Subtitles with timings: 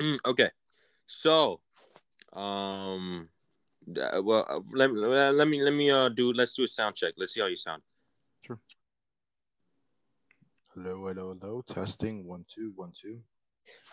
[0.00, 0.48] Mm, okay,
[1.06, 1.60] so,
[2.32, 3.28] um,
[3.86, 6.96] uh, well, uh, let, uh, let me let me uh do let's do a sound
[6.96, 7.12] check.
[7.18, 7.82] Let's see how you sound.
[8.40, 8.58] Sure.
[10.74, 11.62] Hello, hello, hello.
[11.66, 13.20] Testing one two one two.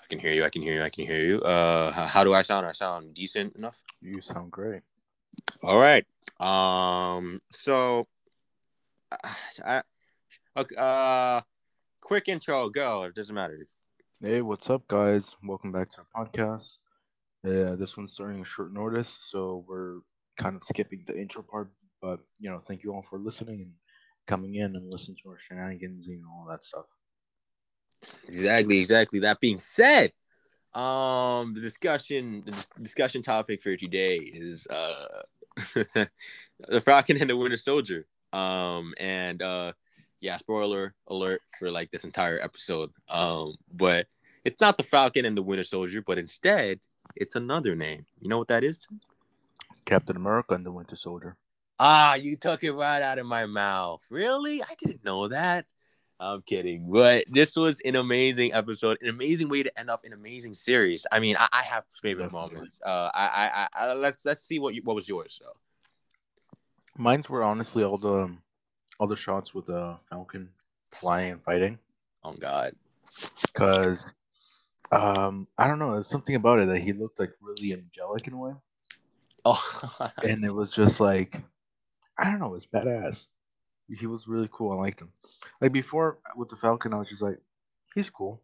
[0.02, 0.46] I can hear you.
[0.46, 0.84] I can hear you.
[0.84, 1.42] I can hear you.
[1.42, 2.66] Uh, how, how do I sound?
[2.66, 3.84] I sound decent enough.
[4.02, 4.84] You sound great.
[5.62, 6.06] All right.
[6.40, 7.42] Um.
[7.50, 8.08] So,
[9.12, 9.82] I,
[10.56, 10.76] okay.
[10.78, 11.42] Uh,
[12.00, 12.70] quick intro.
[12.70, 13.04] Go.
[13.04, 13.60] It doesn't matter.
[14.20, 15.36] Hey, what's up, guys?
[15.44, 16.78] Welcome back to our podcast.
[17.46, 20.00] Uh, this one's starting a short notice, so we're
[20.40, 21.70] kind of skipping the intro part.
[22.02, 23.72] But you know, thank you all for listening and
[24.26, 26.86] coming in and listening to our shenanigans and all that stuff.
[28.28, 28.80] Exactly.
[28.80, 29.20] Exactly.
[29.20, 30.12] That being said,
[30.74, 35.22] um, the discussion the dis- discussion topic for today is uh
[36.68, 38.08] the Falcon and the Winter Soldier.
[38.34, 39.74] Um, and uh,
[40.20, 42.92] yeah, spoiler alert for like this entire episode.
[43.10, 44.08] Um, but
[44.48, 46.80] it's not the Falcon and the Winter Soldier, but instead
[47.18, 48.06] it's another name.
[48.22, 48.88] You know what that is?
[49.86, 51.36] Captain America and the Winter Soldier.
[51.80, 54.02] Ah, you took it right out of my mouth.
[54.10, 54.64] Really?
[54.64, 55.66] I didn't know that.
[56.20, 60.14] I'm kidding, but this was an amazing episode, an amazing way to end up an
[60.14, 61.06] amazing series.
[61.12, 62.56] I mean, I, I have favorite Definitely.
[62.56, 62.80] moments.
[62.84, 65.40] Uh, I, I, I, let's let's see what you, what was yours.
[65.44, 65.60] though.
[66.98, 68.34] Mine's were honestly all the
[69.00, 70.50] all the shots with the Falcon
[70.94, 71.78] flying and fighting.
[72.24, 72.74] oh God,
[73.54, 74.14] Cause
[74.92, 78.34] um I don't know, there's something about it that he looked like really angelic in
[78.34, 78.54] a way.
[79.46, 81.42] oh, And it was just like
[82.18, 83.28] I don't know, it was badass.
[83.90, 84.72] He was really cool.
[84.72, 85.12] I liked him.
[85.62, 87.40] Like before with the Falcon, I was just like,
[87.96, 88.42] he's cool.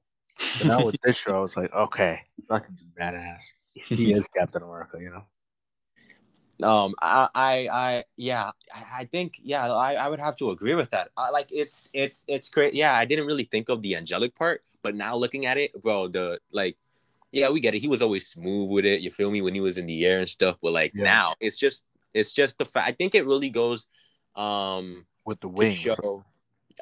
[0.57, 3.43] But now with this show, I was like, okay, Falcon's badass.
[3.73, 6.67] He is Captain America, you know.
[6.67, 10.75] um, I, I, I, yeah, I, I think, yeah, I, I would have to agree
[10.75, 11.09] with that.
[11.17, 12.73] I, like, it's, it's, it's great.
[12.73, 16.07] Yeah, I didn't really think of the angelic part, but now looking at it, bro,
[16.07, 16.77] the like,
[17.31, 17.79] yeah, we get it.
[17.79, 19.01] He was always smooth with it.
[19.01, 20.57] You feel me when he was in the air and stuff.
[20.61, 21.03] But like Yeah.
[21.05, 22.87] now, it's just, it's just the fact.
[22.87, 23.87] I think it really goes,
[24.35, 25.73] um, With the wings.
[25.73, 26.23] show,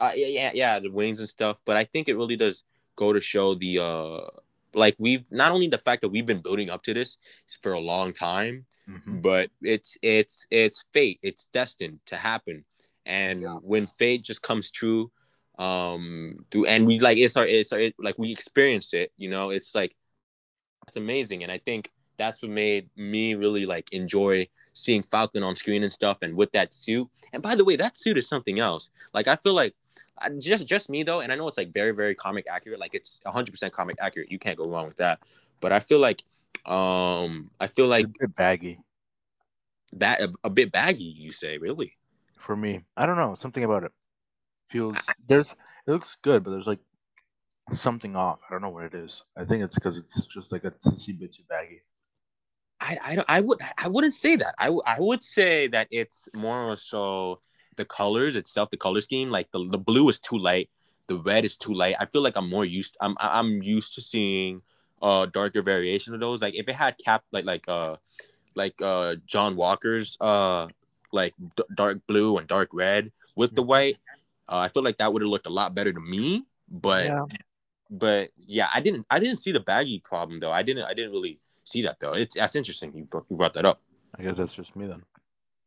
[0.01, 1.61] uh, yeah, yeah, yeah, the wings and stuff.
[1.63, 2.63] But I think it really does
[2.97, 4.27] go to show the, uh,
[4.73, 7.17] like we've not only the fact that we've been building up to this
[7.61, 9.21] for a long time, Mhm.
[9.21, 12.65] but it's it's it's fate it's destined to happen
[13.05, 13.55] and Yeah.
[13.61, 15.11] when fate just comes true
[15.61, 19.29] um through and we like it's our it's our, it, like we experienced it you
[19.29, 19.51] know?
[19.51, 19.95] It's like
[20.87, 25.55] it's amazing and i think that's what made me really like enjoy seeing falcon on
[25.55, 27.07] screen and stuff and with that suit.
[27.33, 28.89] And by the way that suit is something else.
[29.13, 29.75] Like i feel like
[30.17, 32.93] I, just just me though and i know it's like very very comic accurate like
[32.93, 35.19] it's 100% comic accurate you can't go wrong with that.
[35.59, 36.23] But i feel like
[36.65, 38.79] um i feel like it's a bit baggy.
[39.93, 41.97] Ba- a, a bit baggy you say really?
[42.39, 42.83] For me.
[42.97, 43.91] I don't know, something about it
[44.71, 46.79] feels there's it looks good, but there's like
[47.69, 48.39] something off.
[48.47, 49.23] I don't know what it is.
[49.37, 51.81] I think it's because it's just like a tissy bit too baggy.
[52.81, 56.27] i i, don't- I would i wouldn't say that I, I would say that it's
[56.33, 57.39] more or so
[57.77, 60.69] the colors itself the color scheme like the, the blue is too light
[61.07, 64.01] the red is too light i feel like i'm more used i'm i'm used to
[64.01, 64.61] seeing
[65.01, 67.95] uh darker variation of those like if it had cap like like uh
[68.55, 70.67] like uh john walker's uh
[71.13, 73.97] like d- dark blue and dark red with the white
[74.51, 77.25] uh, i feel like that would have looked a lot better to me but yeah.
[77.89, 80.51] but yeah, I didn't I didn't see the baggy problem though.
[80.51, 82.13] I didn't I didn't really see that though.
[82.13, 82.93] It's that's interesting.
[82.95, 83.81] You brought, you brought that up.
[84.17, 85.03] I guess that's just me then.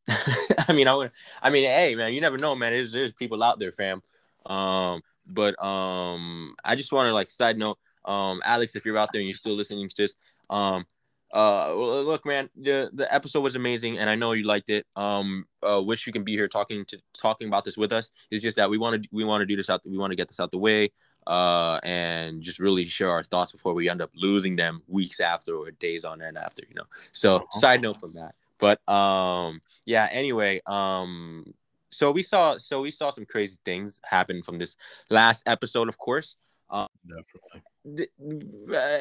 [0.69, 1.11] I mean, I would.
[1.43, 2.73] I mean, hey man, you never know, man.
[2.73, 4.03] There's there's people out there, fam.
[4.47, 9.11] Um, but um, I just want to like side note, um, Alex, if you're out
[9.12, 10.17] there and you're still listening to this,
[10.50, 10.84] um,
[11.34, 14.87] uh, look, man, the the episode was amazing, and I know you liked it.
[14.95, 18.11] Um, uh, wish you can be here talking to talking about this with us.
[18.31, 19.83] It's just that we want to we want to do this out.
[19.84, 20.91] We want to get this out the way.
[21.27, 25.56] Uh, and just really share our thoughts before we end up losing them weeks after
[25.56, 26.84] or days on end after, you know.
[27.12, 27.61] So, Uh-huh.
[27.61, 28.34] side note from that.
[28.59, 30.06] But um, yeah.
[30.12, 31.55] Anyway, um,
[31.91, 34.77] so we saw so we saw some crazy things happen from this
[35.09, 36.37] last episode, of course.
[36.71, 37.62] Definitely.
[37.94, 38.09] D-
[38.75, 39.00] uh,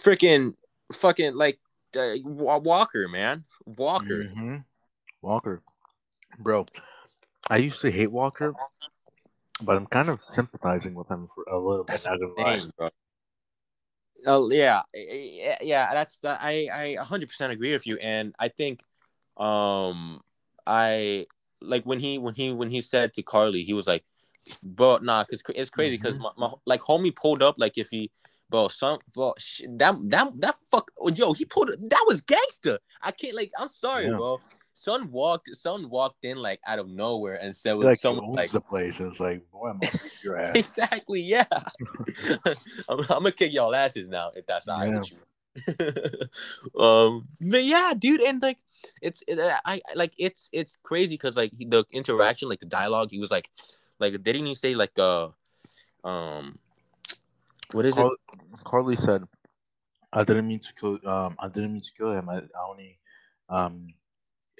[0.00, 0.54] freaking
[0.92, 1.58] fucking like
[1.96, 4.24] uh, Walker, man, Walker.
[4.24, 4.56] hmm
[5.22, 5.62] Walker,
[6.38, 6.66] bro.
[7.50, 8.54] I used to hate Walker,
[9.62, 11.92] but I'm kind of sympathizing with him for a little bit.
[11.92, 12.90] That's Not gonna bro.
[14.26, 15.92] Oh yeah, yeah.
[15.94, 18.82] That's the, I I 100% agree with you, and I think,
[19.36, 20.20] um,
[20.66, 21.26] I
[21.60, 24.04] like when he when he when he said to Karli, he was like,
[24.62, 28.10] "Bro, nah," because it's crazy because my, my like homie pulled up like if he.
[28.50, 32.78] Bro, some bro, sh- that that that fuck, yo, he pulled that was gangster.
[33.02, 34.16] I can't like, I'm sorry, Yeah.
[34.16, 34.40] bro.
[34.72, 38.50] Son walked, son walked in like out of nowhere and said, He, like someone like,
[38.52, 39.00] the place.
[39.00, 40.54] And it's like, boy, I'm gonna kick your ass.
[40.56, 41.44] Exactly, yeah.
[42.88, 44.98] I'm, I'm gonna kick y'all asses now if that's not Yeah.
[45.00, 45.18] with you.
[46.80, 48.58] um, but yeah, dude, and like
[49.02, 52.66] it's it, I I- like it's it's crazy because like he- the interaction, like the
[52.66, 53.50] dialogue, he was like,
[53.98, 55.28] like didn't he say like uh,
[56.04, 56.58] um,
[57.72, 58.06] what is it?
[58.64, 59.24] Karli said,
[60.12, 60.98] "I didn't mean to kill.
[61.08, 62.28] Um, I didn't mean to kill him.
[62.28, 62.98] I, I only,
[63.48, 63.94] um,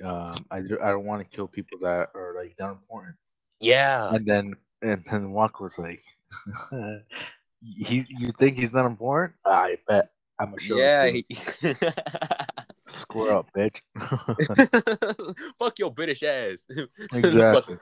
[0.05, 3.17] um, I, I don't want to kill people that are like that important."
[3.61, 6.03] Yeah, And then and then Walker was like,
[7.63, 9.35] "He, you think he's not important?
[9.45, 11.05] I bet I'm gonna show yeah.
[11.05, 11.23] you.
[11.29, 11.75] he-
[12.89, 13.81] Square up, bitch."
[15.59, 16.67] fuck your British ass.
[17.13, 17.79] exactly.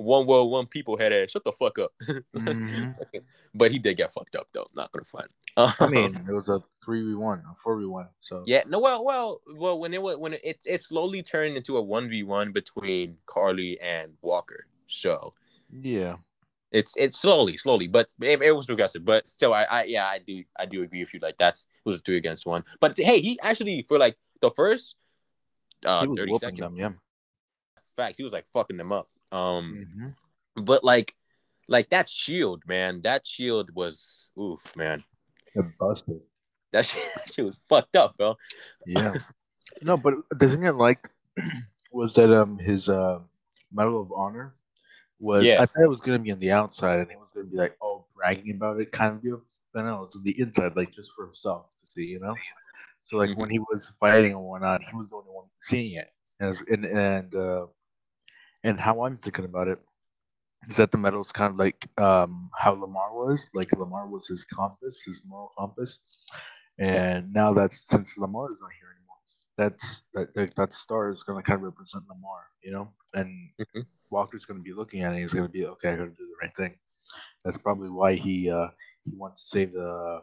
[0.00, 1.30] One world, one people head ass.
[1.30, 1.92] Shut the fuck up.
[2.34, 2.94] Mhm.
[3.54, 4.66] but he did get fucked up though.
[4.74, 5.30] Not gonna front.
[5.56, 8.08] I mean, it was a three v one, a four v one.
[8.20, 8.62] So yeah.
[8.66, 8.78] No.
[8.80, 9.78] Well, well, well.
[9.78, 13.80] When it when it it, it slowly turned into a one v one between Karli
[13.80, 14.66] and Walker.
[14.86, 15.32] So
[15.70, 16.16] yeah,
[16.72, 19.04] it's it's slowly, slowly, but it, it was progressive.
[19.04, 21.20] But still, I, I yeah, I do I do agree with you.
[21.20, 22.64] Like that's it was a three against one.
[22.80, 24.96] But hey, he actually for like the first
[25.84, 26.76] uh thirty seconds, them.
[26.76, 26.90] Yeah.
[27.96, 29.08] facts, he was like fucking them up.
[29.32, 29.86] Um.
[30.56, 30.64] Mhm.
[30.64, 31.14] But like,
[31.68, 33.02] like that shield, man.
[33.02, 35.04] That shield was oof, man.
[35.54, 36.20] It busted.
[36.72, 38.36] That shit, that shit was fucked up, bro.
[38.86, 39.14] Yeah.
[39.82, 41.08] no, but the thing I liked
[41.92, 43.20] was that um his uh,
[43.72, 44.54] Medal of Honor
[45.18, 45.62] was Yeah.
[45.62, 47.76] I thought it was gonna be on the outside and he was gonna be like
[47.82, 49.42] oh bragging about it kind of deal.
[49.72, 52.34] But no, it's on the inside, like just for himself to see, you know.
[53.04, 53.36] So like Mhm.
[53.36, 56.64] when he was fighting and whatnot, he was the only one seeing it, and it's-
[56.70, 57.66] and and uh,
[58.64, 59.78] and how I'm thinking about it
[60.68, 64.44] is that the medal's kind of like um how Lamar was, like Lamar was his
[64.44, 66.00] compass, his moral compass,
[66.78, 69.16] and now that since Lamar is not here anymore,
[69.58, 73.28] that's that that, that star is going to kind of represent Lamar, you know, and
[73.60, 73.86] Mhm.
[74.10, 75.18] Walker's going to be looking at it.
[75.18, 75.90] He's going to be okay.
[75.90, 76.78] I got to do the right thing.
[77.44, 78.68] That's probably why he uh
[79.04, 80.22] he wants to save the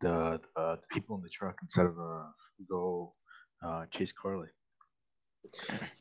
[0.00, 2.24] the, uh, the people in the truck instead of uh
[2.68, 3.14] go
[3.66, 4.48] uh chase Karli.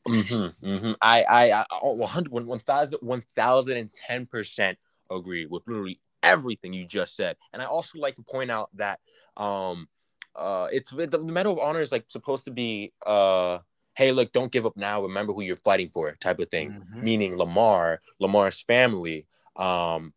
[0.08, 0.92] Mm-hmm, mm-hmm.
[1.02, 4.76] I, I, I, oh, 100, 1010%
[5.12, 7.38] agree with literally everything you just said.
[7.52, 9.00] And I also like to point out that,
[9.38, 9.88] um,
[10.36, 13.60] uh, it's the Medal of Honor is like supposed to be, uh,
[13.96, 15.04] hey, look, don't give up now.
[15.04, 16.84] Remember who you're fighting for, type of thing.
[16.96, 17.04] Mhm.
[17.04, 20.14] Meaning Lamar, Lamar's family, um,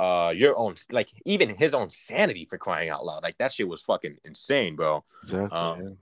[0.00, 3.22] uh, your own, like even his own sanity for crying out loud.
[3.22, 5.04] Like that shit was fucking insane, bro.
[5.24, 5.58] Exactly.
[5.58, 5.98] Um,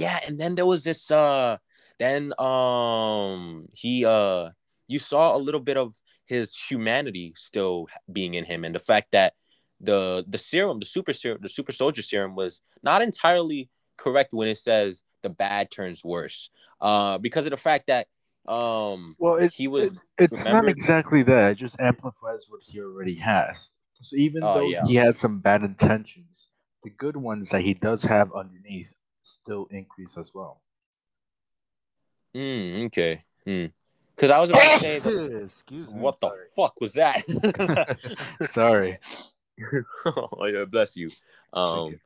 [0.00, 0.18] yeah.
[0.26, 1.56] and then there was this uh
[1.98, 4.50] then um he uh
[4.88, 5.94] you saw a little bit of
[6.26, 9.34] his humanity still being in him and the fact that
[9.80, 14.48] the the serum the super serum the super soldier serum was not entirely correct when
[14.48, 16.50] it says the bad turns worse
[16.80, 18.06] uh because of the fact that
[18.46, 21.52] um Well, it, he was it- it's not exactly that.
[21.52, 23.70] It just amplifies what he already has.
[24.00, 24.82] So even Oh, though yeah.
[24.86, 26.48] he has some bad intentions,
[26.82, 28.94] the good ones that he does have underneath
[29.26, 30.60] still increase as well.
[32.34, 33.70] mm, okay mm.
[34.16, 36.00] cuz i was about to say that, Excuse me.
[36.00, 37.22] what the fuck was that
[38.42, 38.98] sorry.
[40.06, 41.08] oh yeah, bless you.
[41.54, 41.98] Um, you.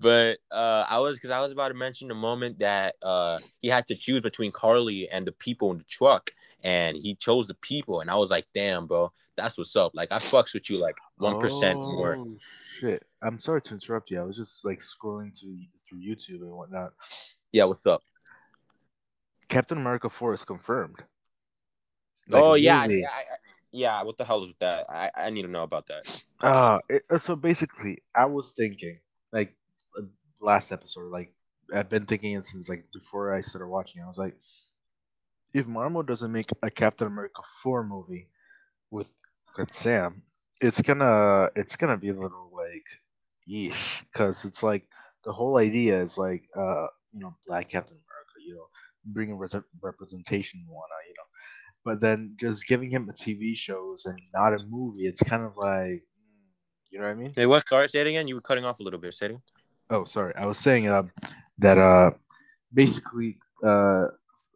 [0.00, 3.68] but uh, I was because I was about to mention the moment that uh he
[3.68, 6.32] had to choose between Karli and the people in the truck,
[6.64, 9.92] and he chose the people, and I was like, damn, bro, that's what's up.
[9.94, 12.16] Like I fucks with you like one percent more.
[12.18, 12.36] Oh,
[12.80, 13.04] Shit.
[13.22, 14.20] I'm sorry to interrupt you.
[14.20, 16.92] I was just like scrolling through through YouTube and whatnot.
[17.52, 18.02] Yeah, what's up?
[19.48, 21.02] Captain America 4 is confirmed.
[22.28, 23.04] Like, oh yeah, I, really.
[23.06, 23.22] I, I-
[23.70, 24.02] yeah.
[24.02, 24.86] What the hell is with that?
[24.88, 26.24] I I need to know about that.
[26.40, 28.98] Uh, it, uh, so basically, I was thinking,
[29.32, 29.54] like,
[29.98, 30.02] uh,
[30.40, 31.32] last episode, like,
[31.74, 34.02] I've been thinking it since, like, before I started watching.
[34.02, 34.36] I was like,
[35.52, 38.28] if Marvel doesn't make a Captain America 4 movie
[38.90, 39.10] with,
[39.58, 40.22] with Sam,
[40.62, 42.86] it's gonna, it's gonna be a little, like,
[43.48, 44.86] yeesh, because it's like,
[45.28, 48.66] the whole idea is, like, uh, you know, Black Captain America, you know,
[49.04, 51.28] bringing res- representation one, you know.
[51.84, 55.54] But then just giving him a TV shows and not a movie, it's kind of
[55.58, 56.02] like,
[56.90, 57.32] you know what I mean?
[57.36, 57.68] Hey, what?
[57.68, 58.26] Sorry, say it again.
[58.26, 59.12] You were cutting off a little bit.
[59.12, 59.42] Say it again.
[59.90, 60.34] Oh, sorry.
[60.34, 61.06] I was saying um,
[61.58, 62.12] that uh,
[62.72, 64.06] basically uh,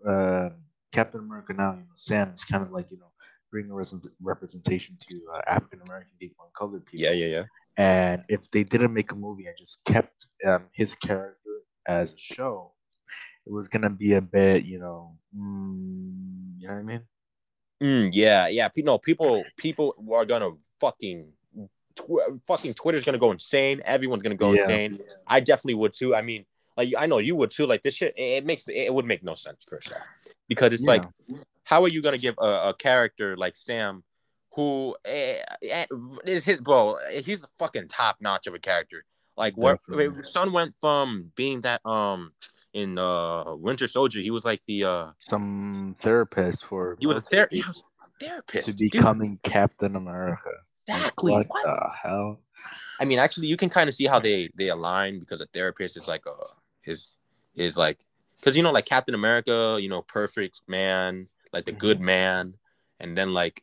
[0.09, 0.49] uh,
[0.91, 3.13] Captain America now, you know, Sam is kind of like you know
[3.51, 7.05] bringing res- representation to uh, African American people and colored people.
[7.05, 7.45] Yeah, yeah, yeah.
[7.77, 12.19] And if they didn't make a movie and just kept um, his character as a
[12.19, 12.73] show,
[13.47, 17.01] it was gonna be a bit, you know, mm, you know what I mean?
[17.83, 18.69] Mm, yeah, yeah.
[18.77, 20.51] No, people, people are gonna
[20.81, 21.33] fucking,
[21.97, 23.83] tw- fucking Twitter's gonna go insane.
[23.85, 24.61] Everyone's gonna go Yeah.
[24.61, 25.01] insane.
[25.27, 26.15] I definitely would too.
[26.15, 26.45] I mean,
[26.77, 27.67] like I know you would too.
[27.67, 30.07] Like this shit, it, it makes it would make no sense first off,
[30.49, 30.93] because it's Yeah.
[30.93, 31.05] like,
[31.65, 34.05] how are you gonna give a, a character like Sam,
[34.55, 35.87] who eh, eh,
[36.25, 36.97] is his bro?
[37.11, 39.05] He's the fucking top notch of a character.
[39.37, 40.25] Like what Definitely.
[40.25, 42.33] son went from being that um
[42.75, 47.21] in uh Winter Soldier, he was like the uh Some therapist for he was a
[47.23, 48.77] ther- he was a to therapist.
[48.79, 48.91] dude.
[48.93, 50.51] becoming Captain America.
[50.89, 51.33] Like, Exactly.
[51.33, 51.65] what, What?
[51.65, 52.41] the hell?
[53.01, 55.97] I mean, actually, you can kind of see how they they align because a therapist
[55.97, 56.37] is like a
[56.89, 57.15] is
[57.55, 57.99] is like
[58.39, 62.55] because you know like Captain America, you know, perfect man, like the good man,
[63.01, 63.63] and then like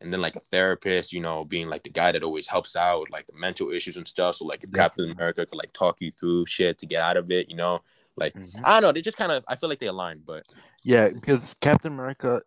[0.00, 3.00] and then like a therapist, you know, being like the guy that always helps out
[3.00, 4.36] with like the mental issues and stuff.
[4.36, 7.30] So like if Captain America could like talk you through shit to get out of
[7.30, 7.80] it, you know,
[8.16, 8.60] like Mhm.
[8.64, 10.46] I don't know, they just kind of I feel like they align, but
[10.82, 12.42] Yeah, because Captain America,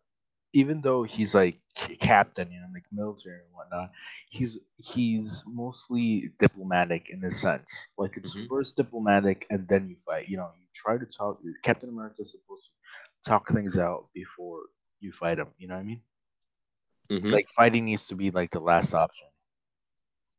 [0.53, 1.61] even though he's like
[1.99, 3.91] captain, you know, like military and whatnot,
[4.29, 7.87] he's he's mostly diplomatic in a sense.
[7.97, 8.49] Like it's Mhm.
[8.49, 10.29] first diplomatic and then you fight.
[10.29, 11.39] You know, you try to talk.
[11.63, 14.61] Captain America is supposed to talk things out before
[14.99, 15.49] you fight him.
[15.57, 16.01] You know what I mean?
[17.11, 17.31] Mhm.
[17.31, 19.27] Like fighting needs to be like the last option.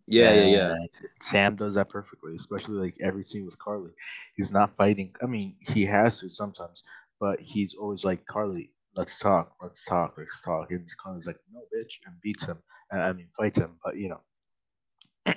[0.07, 0.75] yeah, yeah, yeah.
[1.21, 3.91] Sam does that perfectly, especially like every scene with Karli.
[4.37, 5.15] He's not fighting.
[5.23, 6.83] I mean, he has to sometimes,
[7.21, 10.71] but he's always like, Karli, let's talk, let's talk, let's talk.
[10.71, 12.59] And Karli's like, no, bitch, and beats him.
[12.91, 14.21] And I mean, fights him, but you know,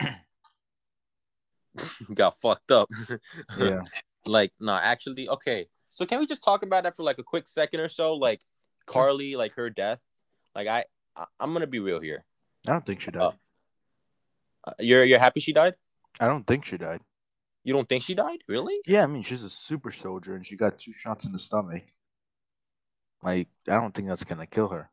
[2.13, 2.89] Got fucked up.
[3.57, 3.81] yeah.
[4.25, 7.45] like no actually okay so can we just talk about that for like a quick
[7.47, 8.41] second or so like
[8.85, 9.99] karli like her death
[10.55, 12.25] like i, I i'm gonna be real here
[12.67, 13.21] I don't think she died.
[13.21, 13.31] Uh,
[14.65, 15.75] Uh, you're you're happy she died
[16.19, 17.01] I don't think she died.
[17.63, 20.55] you don't think she died really Yeah, I mean, she's a super soldier and she
[20.55, 21.83] got two shots in the stomach.
[23.23, 24.89] Like, I don't think that's gonna kill her.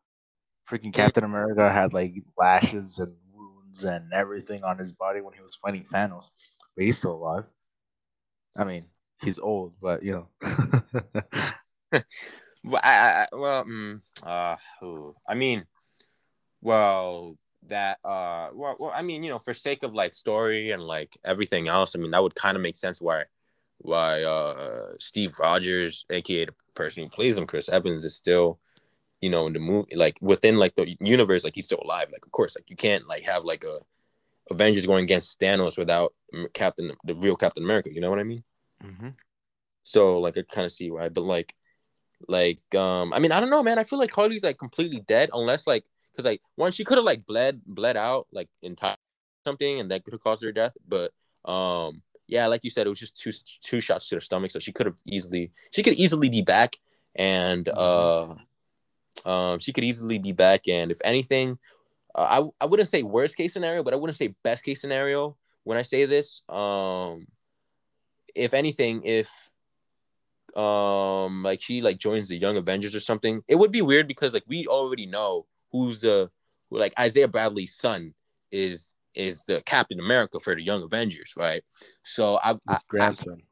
[0.69, 5.41] Freaking Captain America had like lashes and wounds and everything on his body when he
[5.43, 6.31] was fighting Thanos,
[6.75, 7.45] but he's still alive.
[8.57, 8.87] I mean,
[9.23, 10.27] he's old, but you know.
[12.65, 14.57] well I I- well mm, uh
[15.27, 15.67] i mean
[16.63, 17.37] well
[17.69, 21.17] that uh well, well i mean you know for sake of like story and like
[21.25, 23.25] everything else i mean that would kind of make sense why
[23.79, 28.59] why uh steve rogers aka the person who plays him chris evans is still
[29.21, 32.25] you know in the movie like within like the universe like he's still alive like
[32.25, 33.79] of course like you can't like have like a
[34.51, 36.15] avengers going against thanos without
[36.55, 38.43] captain the real captain america you know what i mean
[38.83, 39.11] hmm
[39.83, 41.55] so like I kind of see why, but like,
[42.29, 43.79] like um, I mean I don't know, man.
[43.79, 47.05] I feel like harley's like completely dead unless like because like one she could have
[47.05, 48.97] like bled bled out like in time
[49.45, 51.13] something and that could have caused her death, but
[51.51, 54.59] um yeah, like you said, it was just two two shots to the stomach, so
[54.61, 56.77] she could have easily she could easily be back
[57.17, 58.35] and uh
[59.25, 61.59] um she could easily be back and if anything
[62.15, 65.37] uh, I I wouldn't say worst case scenario, but I wouldn't say best case scenario
[65.65, 66.43] when I say this.
[66.49, 67.27] Um
[68.35, 69.29] if anything, if
[70.57, 74.35] um like she like joins the Young Avengers or something, it would be weird because
[74.35, 76.31] like we already know who's the
[76.69, 78.15] who, like Isaiah Bradley's son
[78.51, 81.63] is is the Captain America for the Young Avengers, right?
[82.05, 83.43] So I, I, His grandson.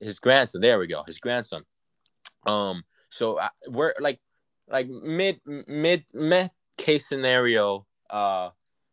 [0.00, 0.60] his grandson.
[0.60, 1.64] There we go, his grandson.
[2.46, 4.20] Um, so I, we're like,
[4.68, 7.86] like mid mid mid case scenario.
[8.08, 8.50] Uh,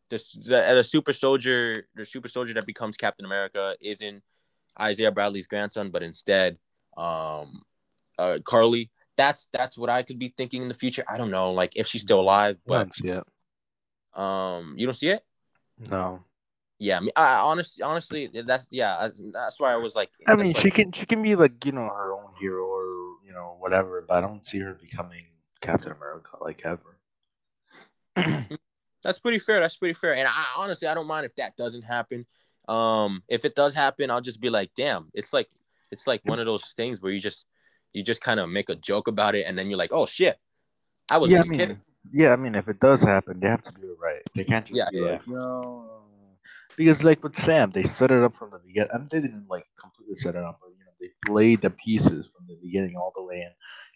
[0.10, 4.22] this the, the super soldier, the super soldier that becomes Captain America isn't
[4.80, 6.60] Isaiah Bradley's grandson, but instead,
[6.98, 7.64] um,
[8.20, 8.91] uh, Karli.
[9.18, 11.04] That's that's what I could be thinking in the future.
[11.08, 13.24] I don't know, like if she's still alive, but it.
[14.20, 15.24] um, you don't see it.
[15.90, 16.24] No.
[16.80, 20.56] Yeah, I mean, I honestly, honestly, that's yeah, that's why I was like, I mean,
[20.56, 22.86] she can she can be like you know her own hero or
[23.24, 25.26] you know whatever, but I don't see her becoming
[25.62, 26.98] Captain America like ever.
[29.04, 29.60] That's pretty fair.
[29.60, 30.16] That's pretty fair.
[30.16, 32.26] And I honestly, I don't mind if that doesn't happen.
[32.68, 35.10] Um, if it does happen, I'll just be like, damn.
[35.14, 35.50] It's like
[35.92, 37.46] it's like one of those things where you just
[37.94, 40.38] you just kind of make a joke about it, and then you're like, oh shit,
[41.10, 41.82] I was yeah, I mean, kidding.
[42.14, 44.22] yeah, I mean, if it does happen, they have to do it right.
[44.36, 45.12] They can't just Yeah, be yeah.
[45.12, 46.02] like, no,
[46.78, 48.90] because like with Sam, they set it up from the beginning.
[48.94, 51.70] I mean, they didn't like completely set it up, but you know, they laid the
[51.70, 53.52] pieces from the beginning all the way in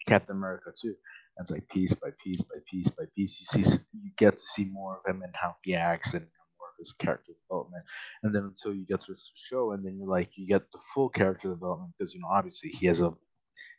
[0.06, 0.94] Captain America too.
[1.36, 3.38] And it's like piece by piece by piece by piece.
[3.40, 6.68] You see, you get to see more of him and how he acts and more
[6.68, 7.84] of his character development.
[8.22, 10.78] And then until you get to the show, and then you're like, you get the
[10.94, 13.12] full character development because you know, obviously he has a,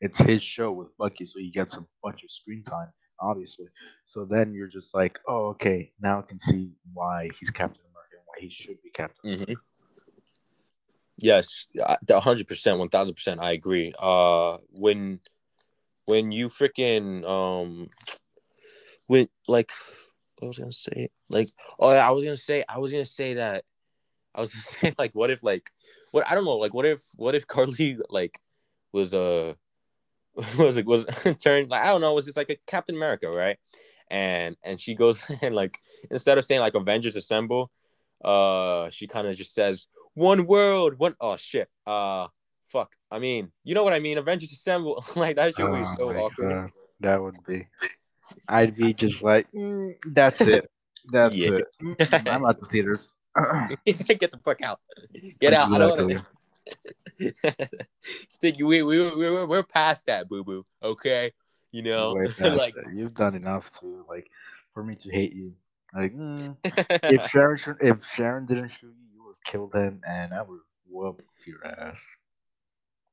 [0.02, 3.66] it's his show with Bucky, so he gets a bunch of screen time, obviously.
[4.06, 8.16] So then you're just like, oh, okay, now I can see why he's Captain America
[8.16, 9.46] and why he should be Captain.
[9.46, 9.54] hmm
[11.20, 13.40] Yes, a hundred percent, one thousand percent.
[13.42, 13.92] I agree.
[13.98, 15.20] Uh, when
[16.06, 17.90] when you freaking um,
[19.08, 19.72] when like,
[20.40, 21.10] what was I gonna say?
[21.30, 21.48] Like,
[21.80, 23.64] oh, I was gonna say, I was gonna say that,
[24.36, 25.72] I was gonna say like, what if like,
[26.12, 28.40] what I don't know, like, what if what if Karli like
[28.94, 29.54] was uh
[30.58, 31.06] was it was
[31.44, 33.58] turned like I don't know, it was just like a Captain America, right?
[34.10, 35.80] And and she goes and like
[36.12, 37.72] instead of saying like Avengers Assemble,
[38.24, 41.70] uh, she kind of just says one world, one oh shit.
[41.86, 42.28] Uh
[42.68, 42.96] fuck.
[43.12, 44.18] I mean, you know what I mean.
[44.18, 45.04] Avengers Assemble.
[45.16, 46.50] like that shit would be Oh so my awkward.
[46.50, 47.68] God, That would be.
[48.50, 50.68] I'd be just like, "Mm, that's it.
[51.12, 51.60] That's Yeah.
[51.60, 51.66] it.
[51.82, 53.16] Mm, I'm at the theaters.
[53.86, 54.82] Get the fuck out.
[55.40, 55.70] Get out.
[57.20, 57.88] I don't want to.
[58.42, 60.66] Think we we we we're, past that, boo boo.
[60.84, 61.32] Okay,
[61.72, 62.94] you know, like it.
[62.94, 64.30] You've done enough to like
[64.74, 65.54] for me to hate you.
[65.94, 66.56] Like, mm,
[67.10, 70.62] if Sharon if Sharon didn't shoot you, you would have killed him, and I would
[70.90, 72.06] whoop your ass.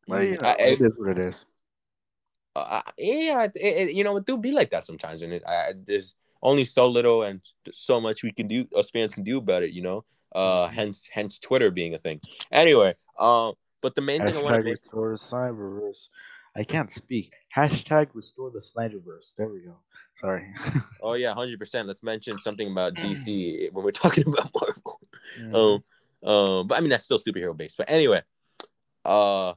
[0.07, 1.45] You Mm, know, I- it is what it is.
[2.57, 5.73] uh, yeah, it, it, you know, it do be like that sometimes, and it I,
[5.87, 7.41] there's only so little and
[7.73, 8.67] so much we can do.
[8.77, 10.05] Us fans can do about it, you know.
[10.35, 10.73] Uh, Mhm.
[10.73, 12.21] hence, hence Twitter being a thing.
[12.53, 14.83] Anyway, um, but the main thing I want to Hashtag make.
[14.83, 16.03] restore the Snyderverse.
[16.57, 17.33] I can't speak.
[17.55, 19.35] Hashtag restore the Snyderverse.
[19.37, 19.77] There we go.
[20.17, 20.47] Sorry.
[21.03, 21.87] Oh yeah, hundred percent.
[21.87, 25.01] Let's mention something about DC when we're talking about Marvel.
[25.41, 25.55] Mhm.
[26.25, 27.77] Um, um, but I mean that's still superhero based.
[27.77, 28.23] But anyway,
[29.05, 29.53] uh,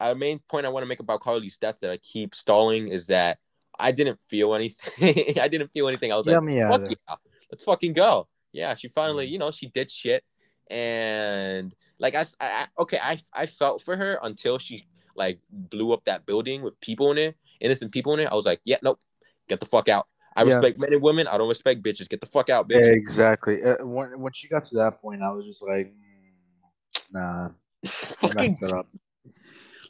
[0.00, 3.08] our main point I want to make about Karli's death that I keep stalling is
[3.08, 3.38] that
[3.78, 5.38] I didn't feel anything.
[5.40, 6.12] I didn't feel anything.
[6.12, 7.14] I was yeah, like, fuck yeah,
[7.50, 8.28] let's fucking go.
[8.52, 9.30] Yeah, she finally, Mhm.
[9.32, 10.22] you know, she did shit,
[10.70, 16.26] and like I, okay, I, I felt for her until she like blew up that
[16.26, 18.28] building with people in it, innocent people in it.
[18.30, 19.00] I was like, yeah, nope,
[19.48, 20.06] get the fuck out.
[20.36, 20.54] I Yeah.
[20.54, 21.28] respect men and women.
[21.28, 22.08] I don't respect bitches.
[22.08, 22.90] Get the fuck out, bitch.
[22.90, 23.62] Exactly.
[23.62, 27.50] Uh, when when she got to that point, I was just like, mm, nah,
[27.86, 28.88] fucking up.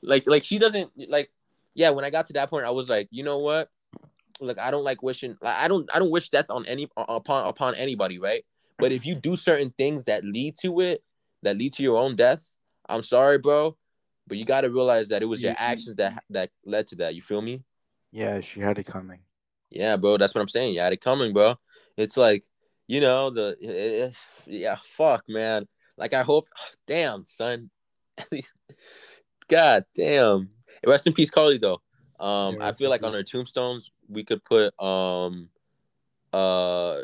[0.03, 1.31] like like she doesn't like
[1.75, 3.71] yeah when i got to that point i was like you know what
[4.41, 7.47] like i don't like wishing like, i don't i don't wish death on any upon
[7.47, 8.45] upon anybody right
[8.79, 11.03] but if you do certain things that lead to it
[11.43, 12.47] that lead to your own death
[12.89, 13.77] i'm sorry bro
[14.27, 17.15] but you got to realize that it was your actions that that led to that
[17.15, 17.63] you feel me?
[18.11, 19.21] Yeah, she had it coming.
[19.71, 21.57] yeah bro that's what i'm saying you had it coming bro.
[21.97, 22.45] It's like
[22.87, 24.11] you know the eh,
[24.47, 25.67] yeah fuck man.
[25.97, 26.49] Like i hope
[26.87, 27.71] damn son.
[29.49, 30.49] God damn.
[30.87, 31.81] Rest in peace karli though.
[32.19, 35.49] Um Yeah, i feel like on her tombstones we could put um
[36.33, 37.01] uh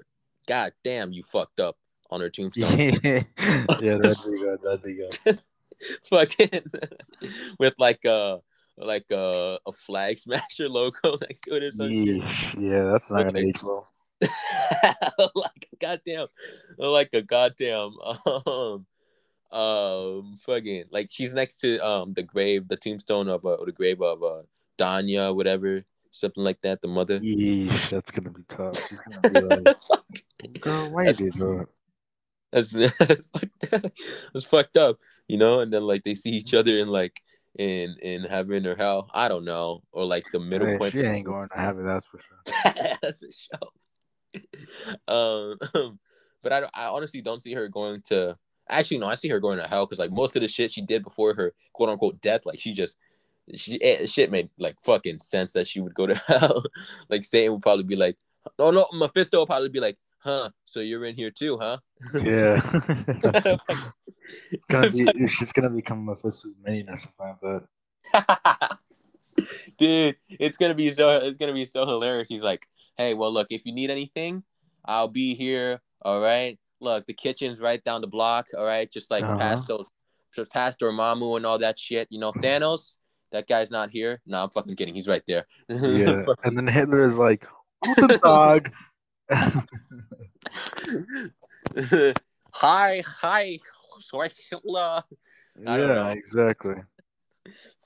[0.51, 1.77] god damn you fucked up
[2.11, 4.59] on her tombstone yeah, that'd be good.
[4.65, 5.39] That'd be good.
[6.11, 6.63] fucking
[7.61, 8.39] with like uh
[8.77, 12.25] like uh, a flag smasher logo next to it or something.
[12.59, 13.87] Yeah, that's not gonna age well.
[15.35, 16.27] like a goddamn,
[16.79, 17.93] like a goddamn,
[18.47, 18.87] um,
[19.53, 24.01] um, fucking, like she's next to um the grave, the tombstone of uh, the grave
[24.01, 24.43] of uh
[24.79, 26.81] Donya, whatever, something like that.
[26.83, 27.21] The mother.
[27.21, 28.79] Yeesh, that's gonna be tough.
[29.05, 29.41] Gonna be
[30.53, 31.69] like, girl, why That's- you do it?
[32.53, 34.01] That's that's fucked,
[34.33, 35.61] that's fucked up, you know.
[35.61, 37.21] And then like they see each other in like
[37.57, 40.93] in in heaven or hell, I don't know, or like the middle Hey, point.
[40.93, 42.39] she ain't going to have it, that's for sure.
[43.03, 43.71] That's a show.
[45.09, 45.59] um,
[46.43, 48.37] but I, I honestly don't see her going to.
[48.69, 50.81] Actually, no, I see her going to hell because like most of the shit she
[50.83, 52.97] did before her quote unquote death, like she just
[53.55, 56.63] she eh, shit made like fucking sense that she would go to hell.
[57.09, 58.17] like Satan would probably be like,
[58.59, 60.51] no, no, Mephisto would probably be like, huh?
[60.65, 61.79] So you're in here too, huh?
[62.15, 62.61] Yeah.
[64.69, 67.63] Gonna be, she's gonna become Mephisto's minion or something like
[68.13, 68.79] that.
[69.79, 72.29] Dude, it's gonna be so it's gonna be so hilarious.
[72.29, 74.43] He's like, hey, well look, if you need anything,
[74.85, 75.81] I'll be here.
[76.03, 76.59] All right.
[76.81, 78.91] Look, the kitchen's right down the block, all right?
[78.91, 79.37] Just like Uh-huh.
[79.39, 79.91] past those
[80.35, 82.09] just past Dormammu and all that shit.
[82.11, 82.97] You know, Thanos,
[83.33, 84.21] that guy's not here.
[84.27, 84.95] No, I'm fucking kidding.
[84.95, 85.47] He's right there.
[85.69, 86.25] Yeah.
[86.45, 87.47] and then Hitler is like,
[87.85, 88.71] "Who's the dog?"
[92.53, 93.59] hi, hi,
[94.01, 95.03] sorry, Hitler.
[95.61, 96.77] Yeah, exactly.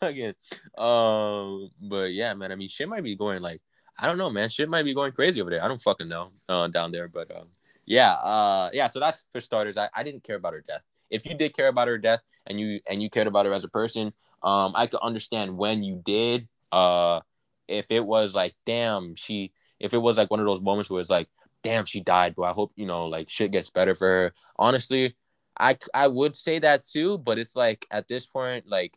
[0.00, 0.34] Again.
[0.76, 2.52] Um, but yeah, man.
[2.52, 3.60] I mean, shit might be going like
[3.98, 4.48] I don't know, man.
[4.48, 5.64] Shit might be going crazy over there.
[5.64, 7.48] I don't fucking know uh, down there, but um,
[7.86, 8.88] yeah, uh, yeah.
[8.88, 9.76] So that's for starters.
[9.76, 10.82] I, I didn't care about her death.
[11.10, 13.64] If you did care about her death and you and you cared about her as
[13.64, 14.12] a person,
[14.44, 16.48] um, I could understand when you did.
[16.70, 17.20] Uh,
[17.66, 19.52] if it was like, damn, she.
[19.80, 21.28] If it was like one of those moments where it's like,
[21.62, 24.34] damn, she died, but I hope you know, like, shit gets better for her.
[24.56, 25.16] Honestly,
[25.58, 28.96] I I would say that too, but it's like at this point, like,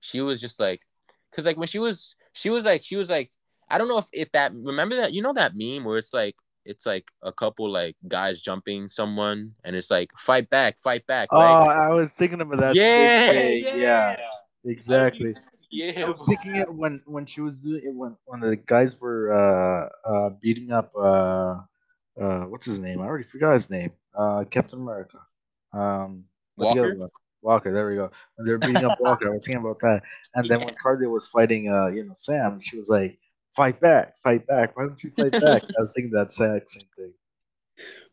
[0.00, 0.80] she was just like,
[1.34, 3.30] cause like when she was, she was like, she was like,
[3.68, 6.36] I don't know if if that remember that you know that meme where it's like
[6.64, 11.28] it's like a couple like guys jumping someone and it's like fight back, fight back,
[11.32, 11.88] Oh, right?
[11.88, 12.74] I was thinking about that.
[12.76, 13.80] yeah, same thing.
[13.80, 14.16] yeah,
[14.64, 15.34] exactly.
[15.70, 16.04] yeah.
[16.06, 19.32] I was thinking it when when she was doing it when when the guys were
[19.32, 21.60] uh uh beating up uh
[22.20, 23.00] uh what's his name?
[23.00, 23.92] I already forgot his name.
[24.14, 25.18] Uh Captain America.
[25.72, 26.24] Um
[26.56, 27.10] what's the Walker?
[27.42, 28.10] Walker, there we go.
[28.36, 30.02] When they were beating up Walker, I was thinking about that.
[30.34, 33.18] And then when Karli was fighting uh, you know, Sam, she was like,
[33.54, 34.76] Fight back, fight back.
[34.76, 35.62] Why don't you fight back?
[35.78, 37.12] I was thinking that exact same thing.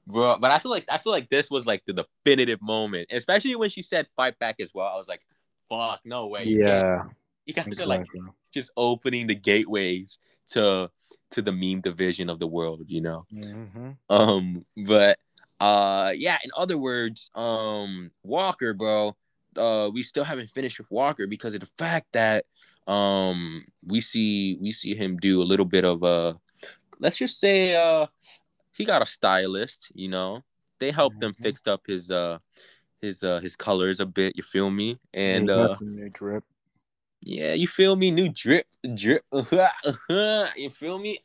[0.06, 0.38] bro.
[0.38, 3.70] But I feel like I feel like this was like the definitive moment, especially when
[3.70, 4.88] she said "fight back" as well.
[4.88, 5.22] I was like,
[5.70, 7.04] "Fuck, no way." You yeah,
[7.46, 7.96] you guys exactly.
[7.96, 8.08] are like
[8.54, 10.90] just opening the gateways to
[11.32, 13.26] to the meme division of the world, you know.
[13.32, 15.20] hmm Um, but
[15.60, 16.38] uh, yeah.
[16.44, 19.16] In other words, um, Walker, bro.
[19.56, 22.46] Uh, we still haven't finished with Walker because of the fact that
[22.88, 26.34] um we see we see him do a little bit of uh
[27.00, 28.06] let's just say uh
[28.74, 30.42] he got a stylist you know
[30.80, 31.38] they helped him Mhm.
[31.42, 32.38] fixed up his uh
[33.02, 36.44] his uh his colors a bit you feel me and yeah, uh new drip.
[37.22, 39.24] yeah you feel me new drip drip
[40.56, 41.20] you feel me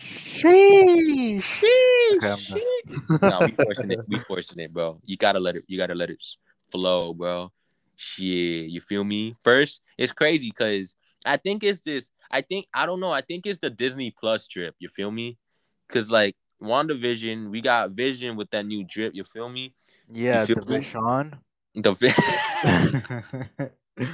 [0.00, 1.42] Sheesh.
[1.42, 3.20] Sheesh, sheesh.
[3.22, 3.98] no, we forcing it.
[4.08, 5.00] We forcing it, bro.
[5.04, 5.64] You gotta let it.
[5.66, 6.22] You gotta let it
[6.70, 7.50] flow, bro.
[7.96, 9.34] Shit, you feel me?
[9.42, 10.94] First, it's crazy because
[11.26, 12.10] I think it's this.
[12.30, 13.10] I think I don't know.
[13.10, 14.74] I think it's the Disney Plus trip.
[14.78, 15.38] You feel me?
[15.86, 19.14] Because like WandaVision, we got Vision with that new drip.
[19.14, 19.74] You feel me?
[20.12, 20.84] Yeah, feel the me?
[20.84, 21.38] Vishon.
[21.74, 23.70] The vi-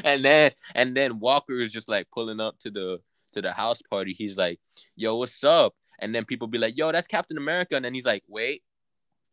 [0.04, 3.00] and then and then Walker is just like pulling up to the
[3.32, 4.12] to the house party.
[4.12, 4.60] He's like,
[4.96, 8.04] "Yo, what's up?" And then people be like, "Yo, that's Captain America." And then he's
[8.04, 8.62] like, "Wait,"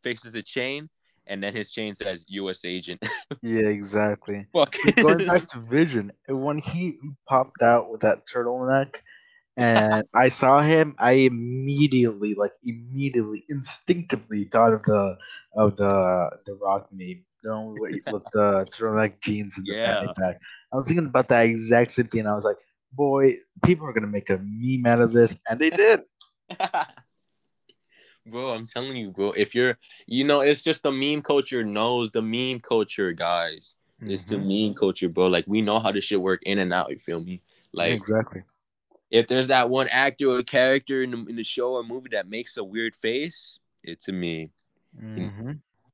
[0.04, 0.89] fixes the chain,
[1.26, 2.63] and then his chain says "U.S.
[2.65, 3.04] Agent."
[3.41, 4.46] yeah, exactly.
[4.54, 4.76] Fuck.
[4.98, 8.96] Going back to Vision, when he popped out with that turtleneck,
[9.58, 15.17] and I saw him, I immediately, like immediately, instinctively thought of the
[15.56, 17.24] of the the Rock meme.
[17.43, 20.00] You know, with the turtleneck jeans and the Yeah.
[20.00, 20.39] fanny pack.
[20.74, 22.22] I was thinking about that exact same thing.
[22.22, 22.58] And I was like,
[22.93, 26.02] boy, people are gonna make a meme out of this, and they did.
[28.26, 29.32] bro, I'm telling you, bro.
[29.32, 33.76] If you're, you know, it's just the meme culture knows the meme culture, guys.
[34.02, 34.67] It's the Mhm.
[34.67, 35.28] meme culture, bro.
[35.28, 36.89] Like we know how this shit work in and out.
[36.91, 37.41] You feel me?
[37.74, 38.43] Like exactly.
[39.10, 42.30] If there's that one actor or character in the, in the show or movie that
[42.30, 44.52] makes a weird face, it's a me.
[44.93, 45.52] hmm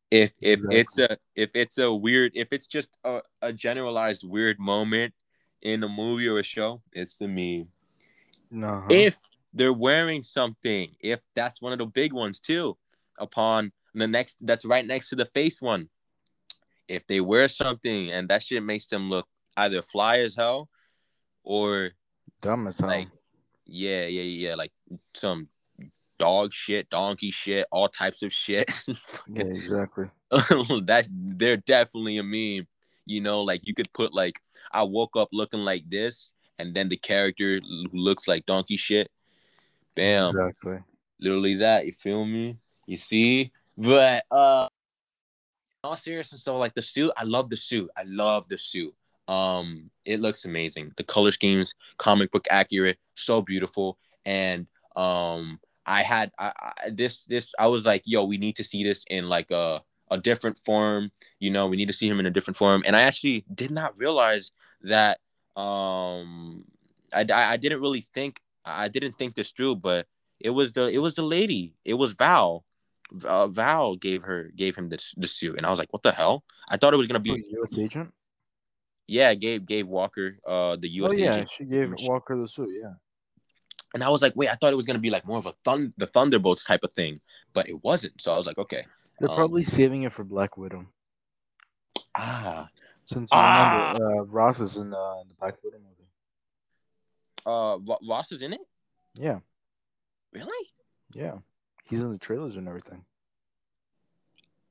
[0.09, 0.79] If if Exactly.
[0.79, 5.13] it's a if it's a weird if it's just a, a generalized weird moment
[5.61, 7.67] in a movie or a show, it's a me.
[8.51, 8.85] No.
[8.89, 9.15] If
[9.53, 12.77] they're wearing something, if that's one of the big ones too,
[13.19, 15.89] upon the next that's right next to the face one.
[16.87, 20.69] If they wear something and that shit makes them look either fly as hell
[21.43, 21.91] or
[22.43, 22.89] Dumb as hell.
[22.89, 23.07] like
[23.65, 24.71] yeah, yeah, yeah, like
[25.13, 25.47] some
[26.19, 28.69] dog shit, donkey shit, all types of shit.
[29.27, 30.09] yeah, exactly.
[30.31, 32.67] that they're definitely a meme.
[33.05, 34.39] You know, like you could put like
[34.71, 39.09] I woke up looking like this, and then the character who looks like donkey shit.
[39.95, 40.79] Bam, Exactly.
[41.19, 41.85] literally that.
[41.85, 42.57] You feel me?
[42.87, 43.51] You see?
[43.77, 44.67] But uh,
[45.83, 47.89] all seriousness though, like the suit, I love the suit.
[47.95, 48.93] I love the suit.
[49.27, 50.91] Um, it looks amazing.
[50.97, 53.97] The color schemes, comic book accurate, so beautiful.
[54.25, 58.63] And um, I had I, I this this I was like, yo, we need to
[58.63, 59.81] see this in like a
[60.11, 61.11] a different form.
[61.39, 62.83] You know, we need to see him in a different form.
[62.85, 64.51] And I actually did not realize
[64.83, 65.19] that.
[65.55, 66.65] Um,
[67.13, 70.07] I I, didn't really think I didn't think this through, but
[70.39, 71.75] it was the it was the lady.
[71.85, 72.65] It was Val.
[73.23, 76.11] Uh, Val gave her gave him this the suit, and I was like, "What the
[76.11, 77.77] hell?" I thought it was gonna be U.S.
[77.77, 78.11] agent.
[79.07, 79.33] Yeah.
[79.33, 81.11] Gave gave Walker uh the U.S.
[81.11, 82.69] oh yeah, she gave Walker the suit.
[82.81, 82.93] Yeah.
[83.93, 85.53] and I was like, "Wait, I thought it was gonna be like more of a
[85.65, 87.19] thun the Thunderbolts type of thing,
[87.53, 88.85] but it wasn't." So I was like, "Okay,
[89.19, 90.85] They're Um, probably saving it for Black Widow.
[92.15, 92.69] ah,
[93.05, 93.81] Since you Ah!
[93.83, 96.07] remember, uh, Ross is in uh, the Black Widow movie.
[97.45, 98.61] uh, Ross is in it,
[99.15, 99.39] Yeah,
[100.31, 100.67] really?"
[101.13, 101.37] yeah.
[101.85, 103.03] He's in the trailers and everything.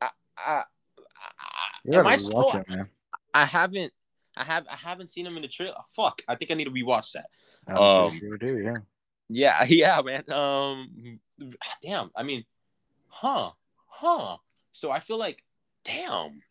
[0.00, 0.62] I, I,
[1.84, 2.50] You am I slow?
[2.52, 2.88] it, man.
[3.34, 3.92] I haven't.
[4.36, 5.76] I have I haven't seen him in the trailer.
[5.94, 6.22] Fuck!
[6.28, 7.26] I think I need to rewatch that.
[7.66, 8.58] I'm Um, sure you do.
[8.58, 8.76] Yeah.
[9.28, 10.30] Yeah, yeah, man.
[10.30, 11.20] Um,
[11.82, 12.10] damn.
[12.16, 12.44] I mean,
[13.08, 13.50] huh,
[13.86, 14.36] huh.
[14.72, 15.42] So I feel like,
[15.84, 16.42] damn,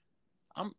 [0.56, 0.74] I'm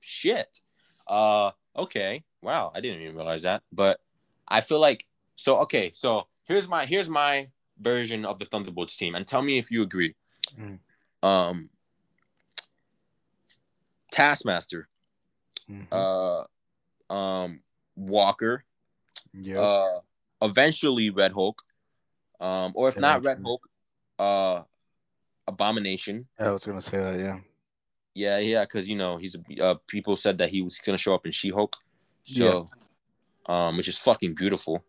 [0.00, 0.60] shit.
[1.06, 2.22] Uh, okay.
[2.42, 3.62] Wow, I didn't even realize that.
[3.72, 4.00] But
[4.46, 5.58] I feel like so.
[5.60, 7.48] Okay, so here's my here's my
[7.80, 10.14] version of the Thunderbolts team, and tell me if you agree.
[10.58, 10.78] Mm.
[11.26, 11.70] Um,
[14.10, 14.88] Taskmaster,
[15.70, 15.86] Mhm.
[15.92, 17.62] uh, um,
[17.96, 18.64] Walker,
[19.34, 19.58] Yep.
[19.58, 20.00] uh,
[20.42, 21.62] eventually Red Hulk,
[22.40, 23.68] um, or if not Red Hulk,
[24.18, 24.64] uh,
[25.46, 26.28] Abomination.
[26.38, 27.18] I was gonna say that.
[27.18, 27.40] Yeah.
[28.14, 31.24] Yeah, yeah, because you know he's uh, people said that he was gonna show up
[31.26, 31.76] in She Hulk,
[32.24, 32.70] so
[33.46, 34.84] um, which is fucking beautiful.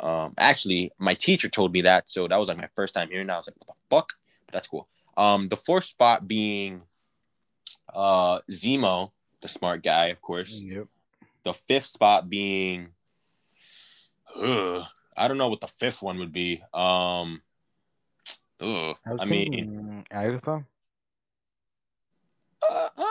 [0.00, 3.26] Um, actually, my teacher told me that, so that was like my first time hearing
[3.26, 3.34] that.
[3.34, 4.12] I was like, what the fuck?
[4.46, 4.88] But that's cool.
[5.16, 6.82] Um, the fourth spot being
[7.92, 10.52] uh Zemo, the smart guy, of course.
[10.60, 10.86] Yep.
[11.44, 12.88] The fifth spot being,
[14.36, 14.84] ugh,
[15.16, 16.62] I don't know what the fifth one would be.
[16.74, 17.42] Um,
[18.60, 18.94] Ugh.
[19.06, 20.64] I I mean, Agatha.
[22.70, 23.04] uh, uh,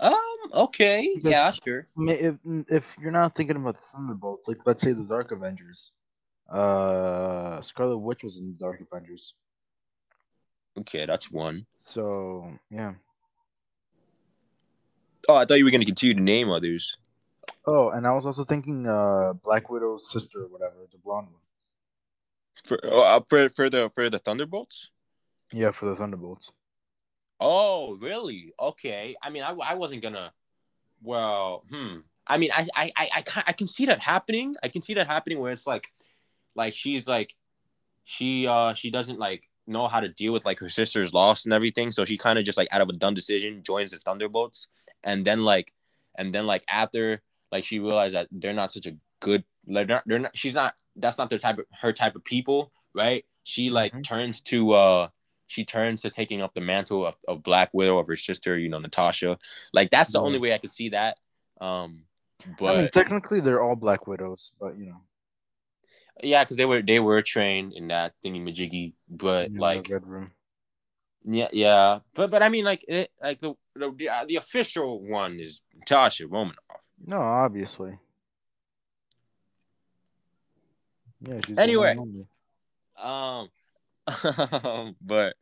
[0.00, 0.14] um,
[0.52, 1.86] okay, Because- yeah, sure.
[1.98, 2.36] If
[2.68, 5.90] if you're not thinking about Thunderbolts, like let's say the Dark Avengers,
[6.48, 9.34] uh, Scarlet Witch was in the Dark Avengers.
[10.78, 11.66] Okay, that's one.
[11.84, 12.94] So yeah.
[15.28, 16.96] Oh, I thought you were gonna continue to name others.
[17.66, 21.40] Oh, and I was also thinking uh Black Widow's sister or whatever, the blonde one.
[22.64, 24.90] For oh, uh, for for the for the Thunderbolts.
[25.52, 26.52] Yeah, for the Thunderbolts.
[27.40, 28.54] Oh, really?
[28.58, 29.16] Okay.
[29.22, 30.32] I mean, I, I wasn't gonna.
[31.02, 31.98] Well, hmm.
[32.26, 34.54] I mean, I I I I can, I can see that happening.
[34.62, 35.88] I can see that happening where it's like,
[36.54, 37.34] like she's like,
[38.04, 41.52] she uh she doesn't like know how to deal with like her sister's loss and
[41.52, 44.68] everything, so she kind of just like out of a dumb decision joins the Thunderbolts,
[45.04, 45.72] and then like,
[46.16, 47.20] and then like after
[47.52, 50.54] like she realized that they're not such a good like they're not, they're not she's
[50.54, 53.24] not that's not their type of her type of people, right?
[53.44, 54.04] She like Mhm.
[54.04, 55.08] turns to uh
[55.46, 58.68] she turns to taking up the mantle of, of Black Widow of her sister, you
[58.68, 59.38] know, Natasha.
[59.72, 60.24] Like that's the Yeah.
[60.24, 61.18] only way I could see that.
[61.60, 62.04] Um,
[62.58, 65.00] but I mean, technically they're all Black Widows, but you know,
[66.22, 68.94] yeah, because they were they were trained in that thingy majiggy.
[69.08, 69.90] But the like.
[71.24, 75.00] Yeah, yeah, but but I mean like it like the the, the, uh, the official
[75.02, 76.56] one is Natasha Romanoff.
[77.04, 77.98] No, obviously.
[81.20, 81.96] Yeah, Anyway.
[81.96, 82.26] one
[82.96, 83.48] and only.
[84.06, 85.34] Um, but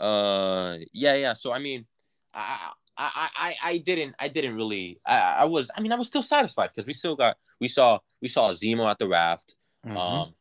[0.00, 1.32] uh, yeah, yeah.
[1.32, 1.86] So I mean,
[2.32, 6.06] I I I I didn't I didn't really I I was I mean I was
[6.06, 9.56] still satisfied because we still got we saw we saw Zemo at the raft.
[9.84, 9.96] Mhm.
[9.96, 10.34] um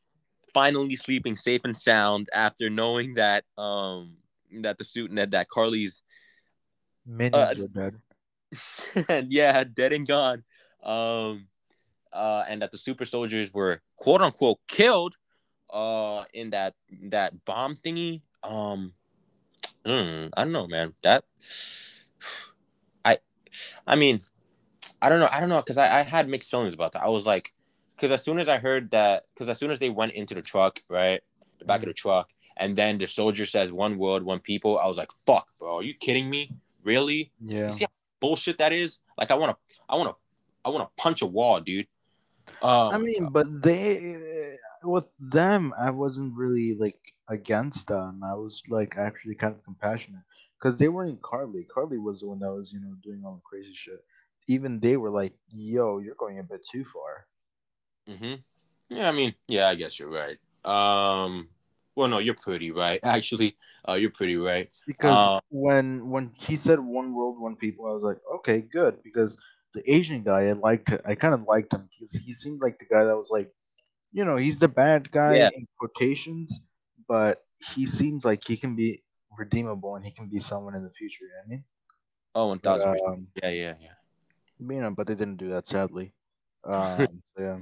[0.54, 4.16] finally sleeping safe and sound after knowing that um
[4.64, 6.04] that the suit that that Karli's
[7.06, 7.90] Minions uh, are
[9.08, 9.28] dead.
[9.30, 10.44] yeah dead and gone.
[10.84, 11.48] Um
[12.14, 15.16] uh and that the super soldiers were quote unquote killed
[15.72, 16.74] uh in that
[17.10, 18.22] that bomb thingy.
[18.44, 18.94] Um
[19.86, 20.94] mm, I don't know man.
[21.04, 21.24] That
[23.06, 23.20] I
[23.86, 24.22] I mean
[25.02, 25.30] I don't know.
[25.32, 27.04] I don't know because I, I had mixed feelings about that.
[27.04, 27.54] I was like
[27.96, 30.42] because as soon as I heard that, because as soon as they went into the
[30.42, 31.22] truck, right,
[31.60, 34.88] the back of the truck, and then the soldier says one world, one people, I
[34.88, 36.52] was like, "Fuck, bro, are you kidding me?
[36.84, 37.32] Really?
[37.40, 37.68] Yeah.
[37.68, 39.00] You see how bullshit that is?
[39.18, 40.16] Like, I want to, I want to,
[40.64, 41.88] I want to punch a wall, dude."
[42.62, 48.22] Um, I mean, but they with them, I wasn't really like against them.
[48.24, 50.22] I was like actually kind of compassionate
[50.60, 51.66] because they weren't Karli.
[51.74, 54.04] Karli was the one that was you know doing all the crazy shit.
[54.48, 57.26] Even they were like, "Yo, you're going a bit too far."
[58.10, 58.36] Mm-hmm.
[58.90, 60.38] Yeah, I mean, yeah, I guess you're right.
[60.64, 61.50] Um,
[61.96, 63.00] well, no, you're pretty right.
[63.04, 64.70] Actually, uh, you're pretty right.
[64.86, 69.02] Because Uh, when when he said one world, one people, I was like, okay, good.
[69.04, 69.38] Because
[69.74, 70.92] the Asian guy, I liked.
[71.06, 73.52] I kind of liked him because he seemed like the guy that was like,
[74.12, 75.50] you know, he's the bad guy Yeah.
[75.56, 76.60] in quotations,
[77.08, 79.04] but he seems like he can be
[79.38, 81.26] redeemable and he can be someone in the future.
[81.26, 81.64] You know I mean?
[82.36, 83.96] Oh, one But, thousand um, Yeah, yeah, yeah.
[84.60, 86.14] you know, but they didn't do that sadly.
[86.66, 87.60] Um, yeah.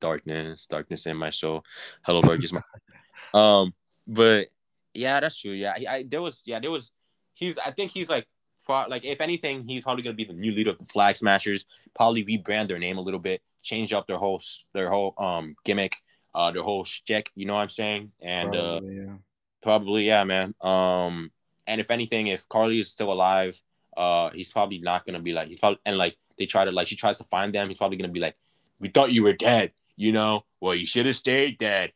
[0.00, 1.64] darkness, darkness in my soul.
[2.02, 2.52] Hello, darkness.
[3.34, 3.74] Um,
[4.06, 4.48] but
[4.94, 5.52] yeah, that's true.
[5.52, 6.90] Yeah, I, I there was yeah there was
[7.34, 8.26] he's I think he's like
[8.64, 11.64] pro- like if anything he's probably gonna be the new leader of the Flag Smashers.
[11.94, 14.40] Probably rebrand their name a little bit, change up their whole
[14.72, 15.96] their whole um gimmick,
[16.34, 17.30] uh their whole shtick.
[17.34, 18.12] You know what I'm saying?
[18.20, 19.14] And uh yeah.
[19.62, 20.54] Probably, yeah, man.
[20.60, 21.30] Um,
[21.66, 23.60] and if anything, if Karli is still alive,
[23.96, 26.86] uh, he's probably not gonna be like he's probably and like they try to like
[26.86, 27.68] she tries to find them.
[27.68, 28.36] He's probably gonna be like,
[28.78, 30.44] "We thought you were dead," you know.
[30.60, 31.92] Well, you should have stayed dead,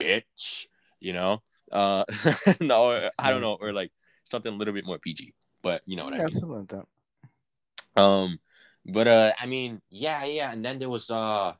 [0.00, 0.66] bitch.
[1.00, 1.42] You know.
[1.70, 2.04] Uh,
[2.60, 3.90] no, I don't know, or like
[4.24, 5.34] something a little bit more PG.
[5.62, 6.30] But you know what I mean.
[6.30, 8.00] something like that.
[8.00, 8.38] Um,
[8.84, 11.54] but uh, I mean, yeah, yeah, and then there was uh,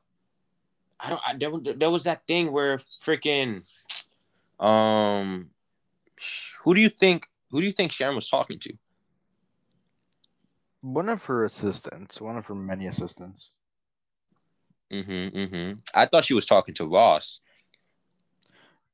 [0.99, 3.61] I don't, I, there, was- there was that thing where freaking,
[4.59, 5.49] um,
[6.63, 8.73] who do you think, who do you think Sharon was talking to?
[10.81, 13.51] One of her assistants, one of her many assistants.
[14.91, 15.79] Mm-hmm, mm-hmm.
[15.93, 17.39] I thought she was talking to Ross.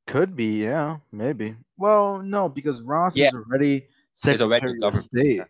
[0.06, 1.56] Could be, yeah, maybe.
[1.78, 3.28] Well, no, because Ross Yeah.
[3.28, 3.88] is already
[4.24, 5.04] He's already Secretary of government.
[5.06, 5.42] State.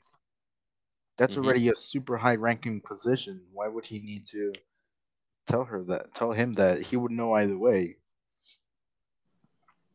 [1.17, 1.43] That's Mhm.
[1.43, 3.45] already a super high ranking position.
[3.51, 4.53] Why would he need to
[5.47, 6.13] tell her that?
[6.15, 7.97] Tell him that he would know either way.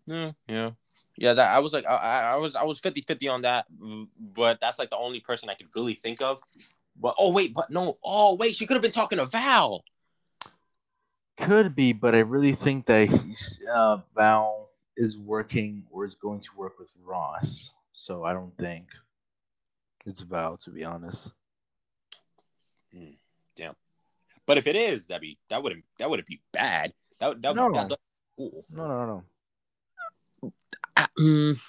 [0.06, 0.70] Yeah, yeah,
[1.16, 1.34] yeah.
[1.34, 4.58] That I was like, I, I I was, I was 50-50 on that, mm, but
[4.60, 6.40] that's like the only person I could really think of.
[6.96, 9.84] But oh wait, but no, oh wait, she could have been talking to Val.
[11.40, 16.40] Could be, but I really think that he's, uh, Val is working or is going
[16.40, 17.70] to work with Ross.
[17.92, 18.86] So I don't think
[20.04, 21.32] it's Val, to be honest.
[23.58, 23.74] Damn.
[24.46, 26.94] But if it is, that'd be that wouldn't that wouldn't be bad.
[27.20, 27.72] That would that, No.
[27.72, 27.98] that, that,
[28.36, 28.64] cool.
[28.70, 29.24] No, no,
[30.42, 30.52] no.
[30.96, 31.60] I, mm,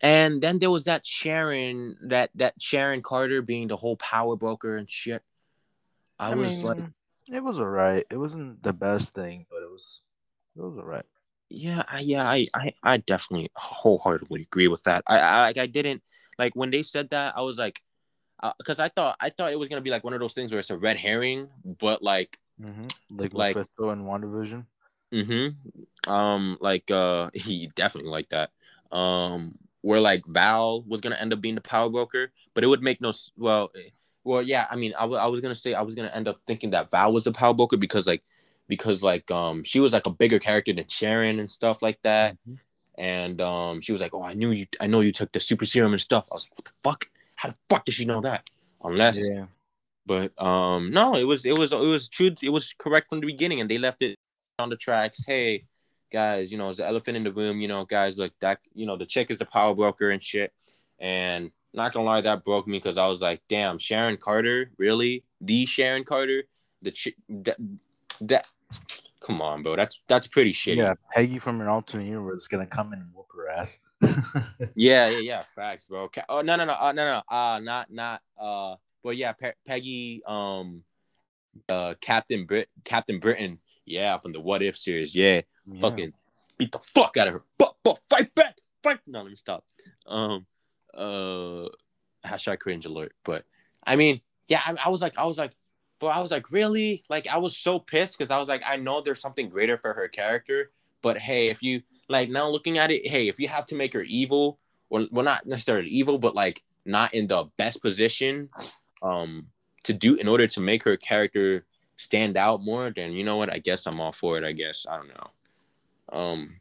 [0.00, 4.76] and then there was that Sharon, that that Sharon Carter being the whole power broker
[4.76, 5.22] and shit.
[6.18, 6.84] I, I, was mean, like,
[7.30, 8.04] it was alright.
[8.10, 10.02] It wasn't the best thing, but it was
[10.56, 11.06] it was alright.
[11.50, 15.02] yeah, I, yeah, I, I, I definitely wholeheartedly agree with that.
[15.06, 16.02] I, I, like, I didn't
[16.38, 17.34] like when they said that.
[17.36, 17.80] I was like,
[18.58, 20.58] because I thought, I thought it was gonna be like one of those things where
[20.58, 22.86] it's a red herring, but like, Mm-hmm.
[23.16, 24.64] Like Like- Mephisto and WandaVision.
[25.12, 28.50] mm-hmm, um, like, uh, he definitely like that.
[28.96, 32.82] Um, where like Val was gonna end up being the power broker, but it would
[32.82, 33.90] make no, well, eh,
[34.24, 34.66] well, yeah.
[34.70, 36.90] I mean, I wa- I was gonna say I was gonna end up thinking that
[36.90, 38.22] Val was the power broker because like,
[38.68, 42.36] because like, um, she was like a bigger character than Sharon and stuff like that.
[42.48, 42.58] Mhm.
[42.96, 44.66] and um, she was like, "Oh, I knew you.
[44.80, 47.06] I know you took the super serum and stuff." I was like, "What the fuck?
[47.34, 48.48] How the fuck did she know that?"
[48.84, 49.46] Unless, Yeah.
[50.06, 52.34] but um, no, it was it was it was true.
[52.40, 54.14] It was correct from the beginning, and they left it
[54.60, 55.24] on the tracks.
[55.26, 55.64] Hey,
[56.12, 57.60] guys, you know, it's the elephant in the room.
[57.60, 60.52] You know, guys, look that you know the chick is the power broker and shit.
[61.00, 65.24] And not gonna lie, that broke me because I was like, "Damn, Sharon Carter, really?
[65.40, 66.44] The Sharon Carter?
[66.82, 67.56] The chick that
[68.22, 68.46] that."
[69.20, 69.74] Come on, bro.
[69.76, 70.76] That's that's pretty shitty.
[70.76, 73.78] Yeah, Peggy from an alternate universe is gonna come in and whoop her ass.
[74.76, 75.42] Yeah, yeah, yeah.
[75.54, 76.10] Facts, bro.
[76.28, 77.22] Oh no, no, no, uh, no, no.
[77.36, 78.20] Uh, not, not.
[78.38, 80.82] Uh, but yeah, Pe- Peggy, um,
[81.68, 83.58] uh, Captain Brit, Captain Britain.
[83.86, 85.14] Yeah, from the What If series.
[85.14, 85.80] Yeah, Yeah.
[85.80, 86.12] fucking
[86.58, 87.42] beat the fuck out of her.
[87.58, 88.98] But, but fight back, fight.
[89.06, 89.64] No, let me stop.
[90.06, 90.46] Um,
[90.96, 91.68] uh,
[92.26, 93.12] hashtag cringe alert.
[93.24, 93.44] But
[93.86, 95.52] I mean, yeah, I, I was like, I was like,
[96.00, 97.04] but I was like, really?
[97.08, 99.92] Like, I was so pissed because I was like, I know there's something greater for
[99.92, 100.70] her character,
[101.02, 103.92] but hey, if you like now looking at it, hey, if you have to make
[103.92, 104.58] her evil,
[104.90, 108.48] well, well, not necessarily evil, but like not in the best position,
[109.02, 109.46] um,
[109.84, 111.64] to do in order to make her character
[111.96, 113.52] stand out more, then you know what?
[113.52, 114.44] I guess I'm all for it.
[114.44, 116.18] I guess I don't know.
[116.18, 116.60] Um,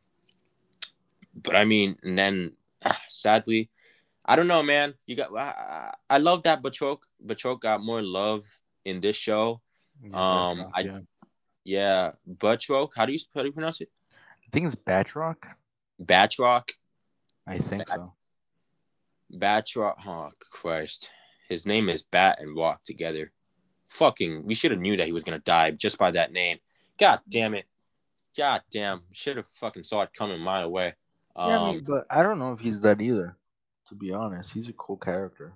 [1.41, 2.51] but I mean, and then
[3.07, 3.69] sadly,
[4.25, 4.93] I don't know, man.
[5.05, 8.43] You got I, I- I love that Batroc Batroc got more love
[8.85, 9.61] in this show.
[10.01, 10.99] Yeah, Um, Batroc, I- yeah.
[11.65, 12.89] Yeah, Batroc.
[12.95, 13.89] How do you how do you pronounce it?
[14.13, 15.37] I think it's Batroc.
[16.03, 16.69] Batroc.
[17.47, 18.13] I think Bat- so.
[19.31, 19.95] Batroc.
[20.05, 21.09] Oh Christ,
[21.49, 23.31] his name is Bat and Walk together.
[23.89, 26.57] Fucking, we should have knew that he was gonna die just by that name.
[26.99, 27.65] God damn it.
[28.35, 30.95] God damn, should have fucking saw it coming a mile away.
[31.35, 33.37] Um, yeah, I mean, but I don't know if he's that either.
[33.93, 35.53] To be honest, he's a cool character.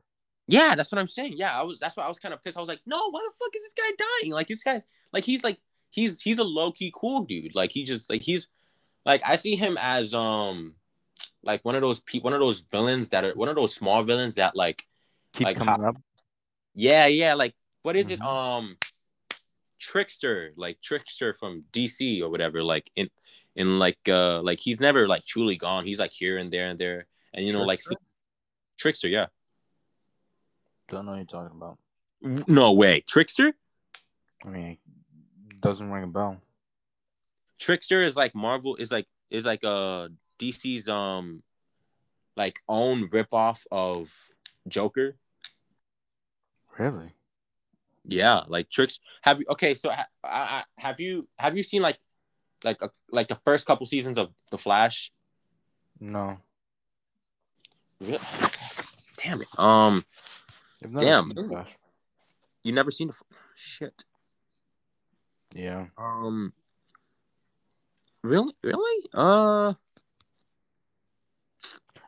[0.48, 1.34] Yeah, that's what I'm saying.
[1.38, 1.80] Yeah, I was.
[1.80, 2.56] That's why I was kind of pissed.
[2.56, 4.32] I was like, no, why the fuck is this guy dying?
[4.32, 5.58] Like this guy's like he's like
[5.90, 7.56] he's he's a low key cool dude.
[7.56, 8.48] Like he just like he's
[9.08, 10.76] like I see him as um
[11.42, 14.04] like one of those pe- one of those villains that are one of those small
[14.04, 14.86] villains that like
[15.34, 15.98] Keep Like coming up.
[16.76, 18.26] yeah yeah like what is it Mhm.
[18.26, 18.78] um
[19.80, 23.10] trickster like trickster from DC or whatever like in
[23.56, 25.86] in like uh like he's never like truly gone.
[25.86, 27.92] He's like here and there and there and you know Trickster?
[27.92, 28.00] like
[28.78, 29.28] trickster yeah
[30.90, 31.78] Don't know what you're talking about.
[32.48, 33.54] no way trickster
[34.46, 34.78] I mean,
[35.62, 36.38] doesn't ring a bell.
[37.60, 40.10] Trickster is like Marvel is like is like a
[40.40, 41.42] DC's um
[42.36, 44.14] like own ripoff of
[44.68, 45.16] Joker.
[46.78, 47.14] Really?
[48.06, 49.00] Yeah, like Tricks.
[49.24, 49.74] Have you okay?
[49.74, 51.98] So ha, I, I, have you have you seen like
[52.64, 55.12] like a, like the first couple seasons of The Flash?
[56.00, 56.38] No.
[58.00, 58.20] Re-
[59.28, 59.60] Damn it.
[59.60, 60.06] Um,
[60.98, 61.34] Damn.
[62.64, 63.16] you never seen the
[63.56, 64.06] shit.
[65.54, 65.88] Yeah.
[65.98, 66.54] Um,
[68.24, 69.10] really, really?
[69.14, 69.74] Uh,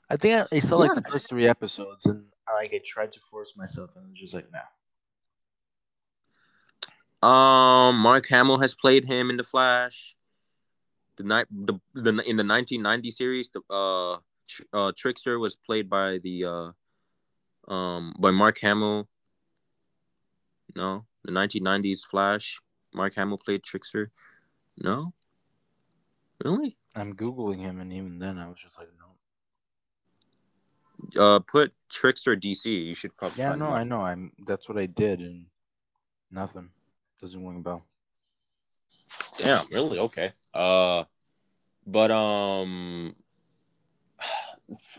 [0.10, 3.12] I think I, I saw like the first three episodes, and I like I tried
[3.14, 4.60] to force myself, and I was just like, nah.
[7.22, 10.16] Um, Mark Hamill has played him in the Flash.
[11.18, 15.90] The night, the, the in the 1990 series, the uh, Tr- uh, Trickster was played
[15.90, 16.72] by the uh,
[17.70, 19.08] um, by Mark Hamill.
[20.76, 22.60] No, the 1990s Flash.
[22.94, 24.12] Mark Hamill played Trickster.
[24.78, 25.14] No,
[26.44, 26.78] really?
[26.96, 29.06] I'm googling him, and even then, I was just like, no.
[31.22, 32.66] Uh, put Trickster DC.
[32.66, 33.42] You should probably.
[33.42, 34.02] Yeah, no, Mark- I know.
[34.02, 34.32] I'm.
[34.46, 35.46] That's what I did, and
[36.32, 36.70] nothing.
[37.22, 37.86] Doesn't ring a bell.
[39.38, 40.00] Damn, really?
[40.00, 40.34] Okay.
[40.54, 41.04] Uh,
[41.86, 43.16] but um,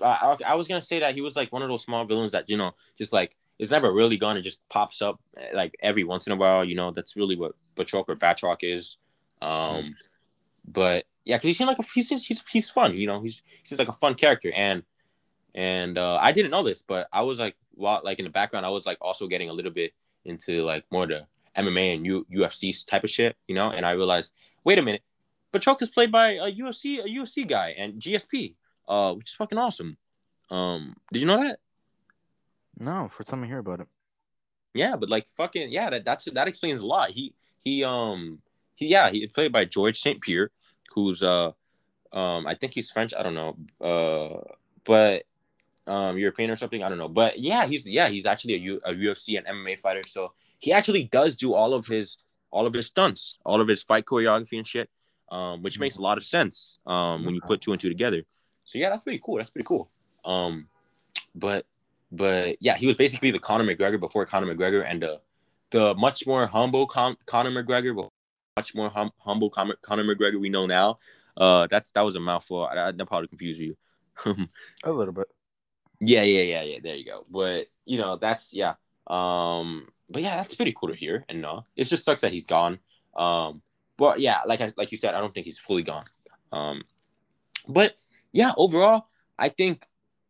[0.02, 2.48] I, I was gonna say that he was like one of those small villains that
[2.48, 4.36] you know just like it's never really gone.
[4.36, 6.64] It just pops up eh, like every once in a while.
[6.64, 8.96] You know, that's really what Batroc or Batroc is.
[9.42, 9.94] Um,
[10.66, 12.96] but yeah, because he seemed like a, he's he's he's fun.
[12.96, 14.82] You know, he's he's like a fun character, and
[15.54, 18.66] and uh, I didn't know this, but I was like, while like in the background,
[18.66, 19.92] I was like also getting a little bit
[20.24, 23.70] into like more the MMA and U- UFC type of shit, you know.
[23.70, 24.32] And I realized,
[24.64, 25.02] wait a minute,
[25.52, 28.54] Batroc is played by a UFC a UFC guy and GSP.
[28.91, 29.97] Uh, which is fucking awesome.
[30.51, 31.61] Um, did you know that?
[32.78, 33.88] No, for time I hear about it.
[34.74, 37.11] Yeah, but like fucking yeah, that that's that explains a lot.
[37.11, 38.41] He he um
[38.74, 40.20] he yeah he played by George St.
[40.20, 40.51] Pierre,
[40.95, 41.53] who's uh
[42.12, 43.14] um I think he's French.
[43.16, 43.57] I don't know.
[43.80, 45.24] Uh, but
[45.86, 46.82] um European or something.
[46.82, 47.09] I don't know.
[47.09, 50.03] But yeah, he's yeah he's actually a, U, a UFC and MMA fighter.
[50.07, 52.18] So he actually does do all of his
[52.51, 54.91] all of his stunts, all of his fight choreography and shit.
[55.30, 58.24] Um, which makes a lot of sense um when you put two and two together.
[58.64, 59.36] So yeah, that's pretty cool.
[59.36, 59.90] That's pretty cool.
[60.24, 60.68] Um,
[61.34, 61.66] but
[62.12, 65.20] but yeah, he was basically the Conor McGregor before Conor McGregor and the
[65.70, 68.11] the much more humble Con- Conor McGregor, but
[68.56, 70.98] much more hum- humble Con- Conor McGregor we know now.
[71.36, 72.66] Uh, that's that was a mouthful.
[72.66, 73.76] I, I, that probably confused you.
[74.84, 75.28] a little bit.
[76.00, 76.78] Yeah, yeah, yeah, yeah.
[76.82, 77.24] There you go.
[77.30, 78.74] But you know, that's yeah.
[79.06, 81.64] Um, but yeah, that's pretty cool to hear and know.
[81.76, 82.78] It just sucks that he's gone.
[83.16, 83.62] Um,
[83.96, 86.04] but yeah, like I like you said, I don't think he's fully gone.
[86.52, 86.82] Um,
[87.68, 87.94] but
[88.33, 89.07] yeah, overall,
[89.39, 89.85] I think.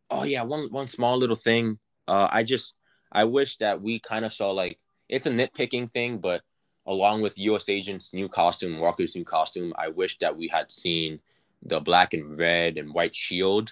[0.09, 1.79] Oh yeah, one one small little thing.
[2.07, 2.75] Uh, I just
[3.11, 4.79] I wish that we kind of saw like
[5.09, 6.41] it's a nitpicking thing, but
[6.85, 7.69] along with U.S.
[7.69, 11.19] Agent's new costume, Walker's new costume, I wish that we had seen
[11.63, 13.71] the black and red and white shield,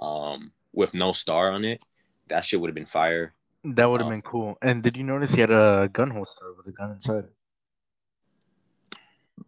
[0.00, 1.84] um, with no star on it.
[2.28, 3.34] That shit would have been fire.
[3.64, 4.58] That would have um, been cool.
[4.60, 7.24] And did you notice he had a gun holster with a gun inside?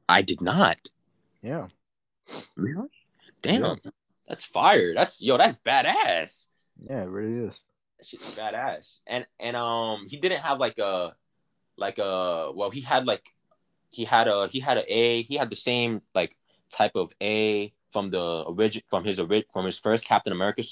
[0.09, 0.79] I did not.
[1.43, 1.68] Yeah.
[2.57, 2.89] Really?
[3.43, 3.62] Damn.
[3.62, 3.91] Yeah.
[4.29, 4.95] That's fire.
[4.95, 6.47] That's yo, that's badass.
[6.83, 7.61] Yeah, it really is.
[7.99, 8.99] That shit's badass.
[9.07, 11.14] And and um he didn't have like a
[11.77, 13.22] like a well he had like
[13.91, 16.37] he had a he had a A, he had the same like
[16.70, 20.62] type of A from the origin from his orig- from his first Captain America.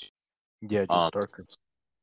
[0.61, 1.47] Yeah, just um, darker.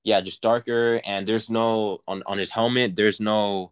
[0.03, 3.71] Yeah, just darker and there's no on on his helmet there's no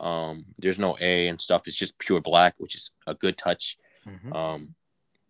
[0.00, 1.68] um there's no A and stuff.
[1.68, 3.78] It's just pure black, which is a good touch.
[4.08, 4.32] Mm-hmm.
[4.32, 4.74] Um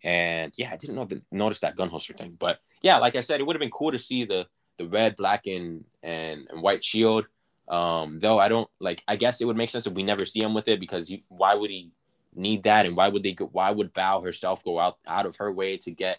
[0.05, 3.40] and yeah, I didn't know notice that gun holster thing, but yeah, like I said,
[3.40, 4.47] it would have been cool to see the
[4.78, 7.26] the red, black, and and, and white shield.
[7.68, 9.03] Um, though I don't like.
[9.09, 11.20] I guess it would make sense if we never see him with it because you,
[11.28, 11.90] why would he
[12.34, 13.32] need that, and why would they?
[13.32, 16.18] Go, why would Val herself go out out of her way to get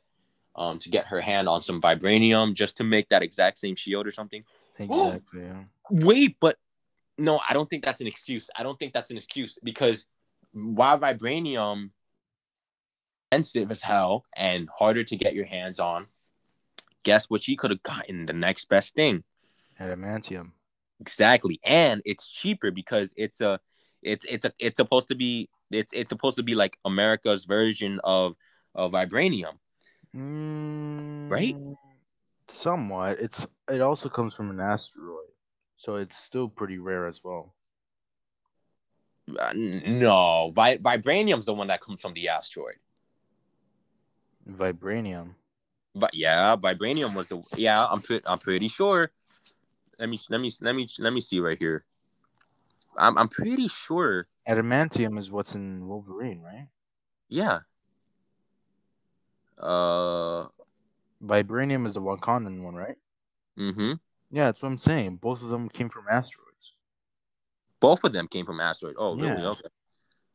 [0.55, 4.07] um to get her hand on some vibranium just to make that exact same shield
[4.07, 4.43] or something?
[4.77, 5.41] Exactly.
[5.41, 5.63] yeah.
[5.89, 6.57] Wait, but
[7.17, 8.49] no, I don't think that's an excuse.
[8.57, 10.05] I don't think that's an excuse because
[10.53, 11.91] why vibranium
[13.27, 16.07] expensive as hell and harder to get your hands on.
[17.03, 17.43] Guess what?
[17.43, 19.23] She could have gotten the next best thing.
[19.79, 20.51] Adamantium.
[20.99, 23.59] Exactly, and it's cheaper because it's a,
[24.01, 27.99] it's it's a it's supposed to be it's it's supposed to be like America's version
[28.03, 28.35] of
[28.73, 29.57] of vibranium,
[30.15, 31.55] mm, right?
[32.47, 33.19] Somewhat.
[33.19, 35.29] It's it also comes from an asteroid,
[35.75, 37.53] so it's still pretty rare as well.
[39.39, 42.77] Uh, no, Vi- vibranium's the one that comes from the asteroid.
[44.47, 45.31] Vibranium.
[45.95, 47.83] But yeah, vibranium was the yeah.
[47.83, 49.11] I'm pretty I'm pretty sure.
[49.99, 51.85] Let me let me let me let me see right here.
[52.97, 54.27] I'm I'm pretty sure.
[54.47, 56.67] Adamantium is what's in Wolverine, right?
[57.29, 57.59] Yeah.
[59.57, 60.45] Uh.
[61.23, 62.95] Vibranium is the Wakandan one, right?
[63.57, 63.93] Mm-hmm.
[64.29, 65.17] Yeah, that's what I'm saying.
[65.17, 66.73] Both of them came from asteroids.
[67.79, 68.97] Both of them came from asteroids.
[68.99, 69.41] Oh, really?
[69.41, 69.47] Yeah.
[69.49, 69.69] Okay.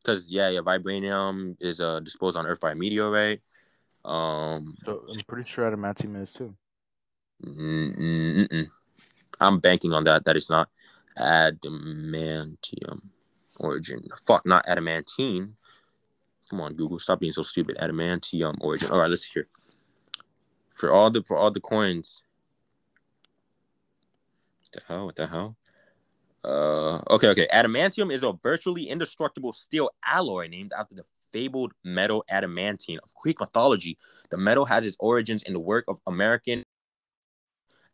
[0.03, 3.41] Because yeah, yeah, vibranium is uh disposed on Earth by a meteorite.
[4.05, 6.55] Um, so I'm pretty sure adamantium is too.
[7.45, 8.69] Mm-mm-mm.
[9.41, 10.25] I'm banking on that.
[10.25, 10.69] That is not
[11.19, 13.01] adamantium
[13.59, 14.03] origin.
[14.25, 15.55] Fuck, not adamantine.
[16.51, 17.77] Come on, Google, stop being so stupid.
[17.81, 18.91] Adamantium origin.
[18.91, 19.47] All right, let's hear.
[20.75, 22.23] For all the for all the coins.
[24.61, 25.07] What the hell?
[25.07, 25.57] What the hell?
[26.45, 27.49] Uh, okay, okay.
[27.53, 33.41] Adamantium is a virtually indestructible steel alloy named after the fabled metal adamantine of Greek
[33.41, 33.99] mythology.
[34.31, 36.65] The metal has its origins in the work of American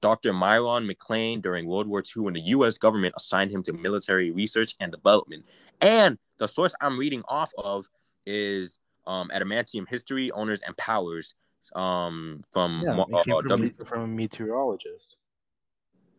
[0.00, 0.32] Dr.
[0.32, 2.78] Myron MacLain during World War II when the U.S.
[2.78, 5.44] government assigned him to military research and development.
[5.80, 7.88] And the source I'm reading off of
[8.24, 11.34] is um, Adamantium History, Owners, and Powers
[11.74, 15.16] um, from, yeah, uh, from, w- from a meteorologist.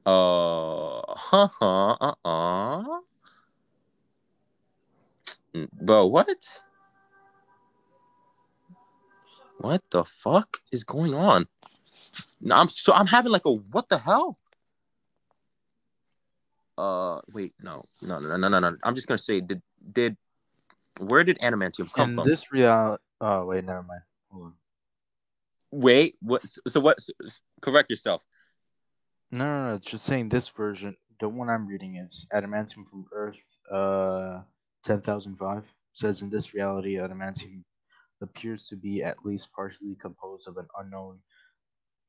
[0.06, 3.00] Uh, huh, huh, uh, uh.
[5.82, 6.62] Bro, what?
[9.60, 11.48] What the fuck is going on?
[12.50, 14.38] I'm so I'm having like a what the hell?
[16.78, 18.72] Uh, wait, no, no, no, no, no, no.
[18.84, 20.16] I'm just gonna say, did did
[20.98, 22.28] where did adamantium come In from?
[22.28, 22.98] This real.
[23.20, 24.02] Oh wait, never mind.
[24.32, 24.54] Hold on.
[25.72, 26.42] Wait, what?
[26.68, 26.98] So what?
[27.62, 28.22] Correct yourself.
[29.32, 29.78] No, no, no.
[29.80, 30.96] Just saying this version.
[31.20, 33.44] The one I'm reading is adamantium from Earth.
[33.70, 34.44] Uh,
[34.86, 37.64] ten thousand five says in this reality, adamantium
[38.22, 41.20] appears to be at least partially composed of an unknown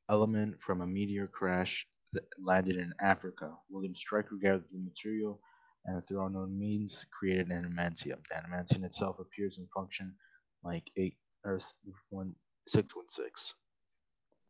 [0.08, 3.52] element from a meteor crash that landed in Africa.
[3.70, 5.40] William Stryker gathered the material
[5.86, 8.18] and through unknown means created an adamantium.
[8.28, 10.14] The adamantium itself appears in function
[10.62, 11.72] like eight Earth
[12.10, 12.34] one
[12.68, 13.54] six one six.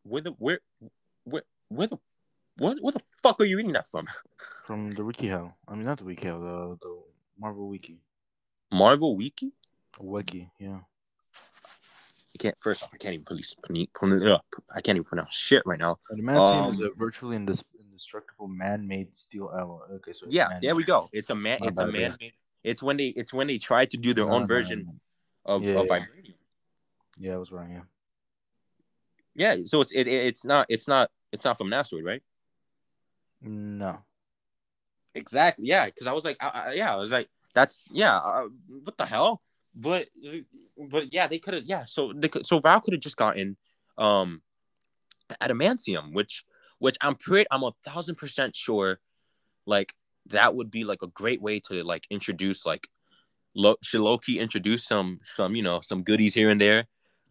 [0.03, 0.61] Where the where
[1.25, 1.99] where where the
[2.57, 4.09] what what the fuck are you reading that from?
[4.67, 5.53] From the WikiHow.
[5.69, 7.03] I mean not the WikiHow, the the
[7.39, 8.01] Marvel Wiki.
[8.73, 9.53] Marvel Wiki?
[9.99, 10.81] Wiki, yeah.
[12.41, 12.57] Can't.
[12.59, 13.55] First off, I can't even police.
[13.69, 15.99] I can't even pronounce shit right now.
[16.11, 19.83] Adamantium Um, is a virtually indis- indestructible man-made steel alloy.
[19.97, 21.07] Okay, so Yeah, man- there we go.
[21.13, 21.59] It's a man.
[21.61, 22.09] My It's a bad, yeah.
[22.09, 22.31] man.
[22.65, 23.09] It's when they.
[23.09, 25.55] It's when they try to do their No, own no, version no.
[25.55, 25.99] of Yeah, of yeah.
[25.99, 26.35] vibranium.
[27.19, 27.71] Yeah, I was wrong.
[27.71, 27.83] Yeah.
[29.35, 29.65] Yeah.
[29.67, 32.23] So it's it, it- it's not it's not it's not from an asteroid, right?
[33.43, 33.99] No.
[35.15, 35.67] Exactly.
[35.67, 35.87] Yeah.
[35.87, 38.17] Because I was like, I, I, yeah, I was like, that's yeah.
[38.17, 38.49] Uh,
[38.85, 39.43] what the hell?
[39.75, 40.09] But
[40.77, 41.65] but yeah, they could have.
[41.65, 41.85] Yeah.
[41.85, 43.57] So they could, so Val could have just gotten
[43.99, 44.43] um
[45.41, 46.45] adamantium, which
[46.79, 49.01] which I'm pretty I'm a thousand percent sure,
[49.67, 49.95] like
[50.27, 52.89] that would be like a great way to like introduce like
[53.55, 53.77] low
[54.19, 56.87] key introduce some some you know some goodies here and there,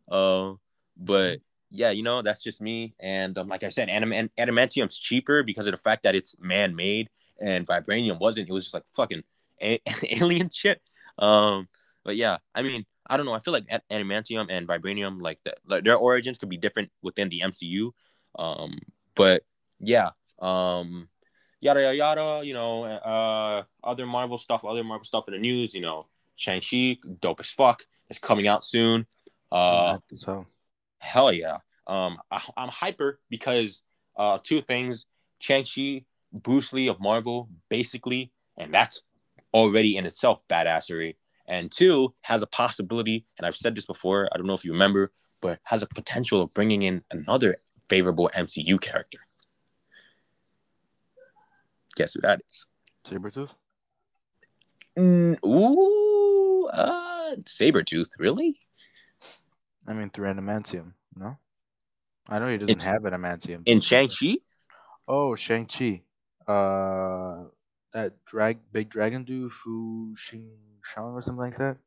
[0.09, 0.53] uh,
[0.97, 1.39] but
[1.71, 2.95] yeah, you know that's just me.
[2.99, 6.75] And um, like I said, adam- adamantium's cheaper because of the fact that it's man
[6.75, 7.09] made,
[7.39, 8.49] and vibranium wasn't.
[8.49, 9.23] It was just like fucking
[9.61, 9.81] a-
[10.21, 10.81] alien shit.
[11.17, 11.67] Um,
[12.03, 13.33] but yeah, I mean, I don't know.
[13.33, 17.29] I feel like adamantium and vibranium, like, the, like their origins could be different within
[17.29, 17.91] the MCU.
[18.37, 18.79] Um,
[19.15, 19.43] but
[19.79, 21.09] yeah, um,
[21.59, 22.45] yada yada yada.
[22.45, 25.73] You know, uh, other Marvel stuff, other Marvel stuff in the news.
[25.73, 29.07] You know, Shang Chi, dope as fuck, is coming out soon.
[29.51, 30.45] Uh, so
[30.99, 31.57] hell yeah.
[31.87, 33.81] Um, I, I'm hyper because
[34.15, 35.05] uh, two things:
[35.39, 39.03] Shang Chi, Bruce Lee of Marvel, basically, and that's
[39.53, 41.15] already in itself badassery.
[41.49, 44.29] And two has a possibility, and I've said this before.
[44.31, 47.57] I don't know if you remember, but has a potential of bringing in another
[47.89, 49.17] favorable MCU character.
[51.95, 52.65] Guess who that is?
[53.07, 53.49] Sabretooth?
[54.97, 58.59] Mm, ooh, uh, Sabretooth, really?
[59.87, 61.37] I mean through adamantium, no?
[62.27, 63.63] I know he doesn't It's- have adamantium.
[63.65, 64.35] In Shang-Chi?
[65.07, 66.03] Oh, Shang-Chi.
[66.47, 67.45] Uh
[67.93, 70.47] that drag big dragon dude, Fu Xing
[70.83, 71.77] Shang or something like that.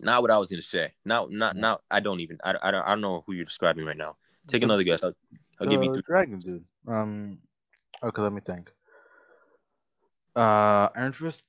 [0.00, 0.92] Not what I was gonna say.
[1.04, 1.82] Not, not, not.
[1.90, 2.38] I don't even.
[2.44, 2.82] I, I don't.
[2.82, 4.16] I don't know who you're describing right now.
[4.46, 5.02] Take another guess.
[5.02, 5.12] I'll,
[5.60, 6.02] I'll give you the three.
[6.06, 6.64] dragon dude.
[6.86, 7.38] Um
[8.02, 8.70] okay, let me think.
[10.36, 11.42] Uh Iron Fist?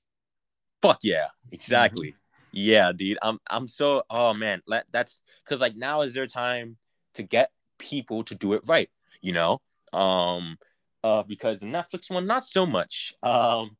[0.81, 2.15] Fuck yeah, exactly.
[2.51, 3.19] Yeah, dude.
[3.21, 3.39] I'm.
[3.49, 4.03] I'm so.
[4.09, 6.77] Oh man, let, that's because like now is their time
[7.13, 8.89] to get people to do it right.
[9.21, 9.61] You know.
[9.93, 10.57] Um.
[11.03, 11.23] Uh.
[11.23, 13.13] Because the Netflix one, not so much.
[13.23, 13.77] Um.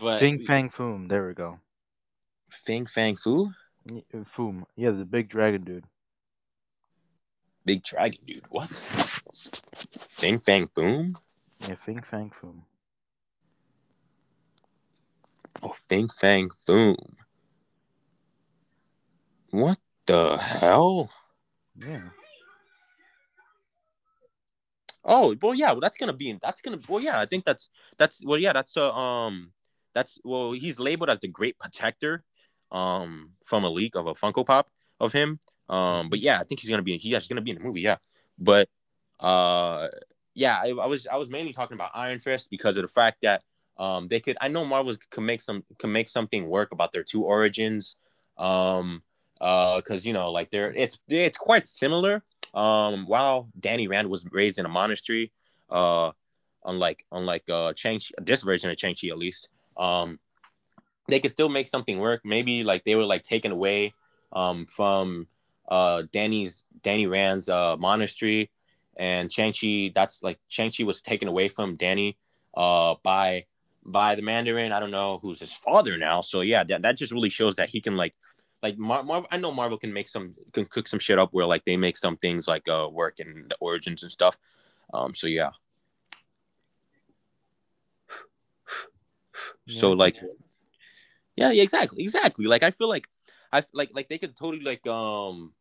[0.00, 1.60] But Fing Fang Foom, there we go.
[2.48, 4.64] Fing Fang Y- uh, Foom.
[4.76, 5.84] Yeah, the big dragon dude.
[7.66, 8.44] big dragon dude.
[8.48, 8.68] What?
[8.70, 11.16] Fing Fang Boom.
[11.60, 12.62] Yeah, Fing Fang Foom.
[15.62, 16.96] Oh, Fing Fang Foom.
[19.50, 21.10] What the hell?
[21.76, 22.08] Yeah.
[25.04, 26.38] Oh, well, yeah, well, that's gonna be.
[26.42, 26.78] That's gonna.
[26.88, 28.24] Well, yeah, I think that's that's.
[28.24, 29.52] Well, yeah, that's the um.
[29.94, 32.24] That's well, he's labeled as the Great Protector,
[32.72, 35.38] um, from a leak of a Funko Pop of him.
[35.68, 36.96] Um, but yeah, I think he's gonna be.
[36.98, 37.82] He He's gonna be in the movie.
[37.82, 37.96] Yeah,
[38.38, 38.68] but
[39.20, 39.88] uh,
[40.34, 43.18] yeah, I, I was I was mainly talking about Iron Fist because of the fact
[43.22, 43.42] that
[43.76, 44.36] um they could.
[44.40, 47.96] I know Marvel's can make some can make something work about their two origins.
[48.38, 49.02] Um,
[49.40, 52.22] uh, because you know, like they're it's it's quite similar.
[52.54, 55.32] Um, while Danny Rand was raised in a monastery,
[55.70, 56.12] uh,
[56.64, 60.18] unlike unlike uh Chang this version of Chang Chi at least, um,
[61.08, 62.22] they could still make something work.
[62.24, 63.92] Maybe like they were like taken away
[64.32, 65.26] um from
[65.68, 68.50] uh Danny's Danny Rand's uh monastery,
[68.96, 72.16] and Chang Chi that's like Chang Chi was taken away from Danny
[72.56, 73.46] uh by
[73.84, 74.72] by the Mandarin.
[74.72, 76.20] I don't know who's his father now.
[76.20, 78.14] So yeah, that, that just really shows that he can like
[78.64, 81.44] like Mar- Marvel, I know Marvel can make some can cook some shit up where
[81.44, 84.38] like they make some things like uh work and the origins and stuff.
[84.94, 85.50] Um, so yeah.
[89.68, 90.14] So like,
[91.36, 92.46] yeah, yeah, exactly, exactly.
[92.46, 93.06] Like I feel like
[93.52, 95.52] I like like they could totally like um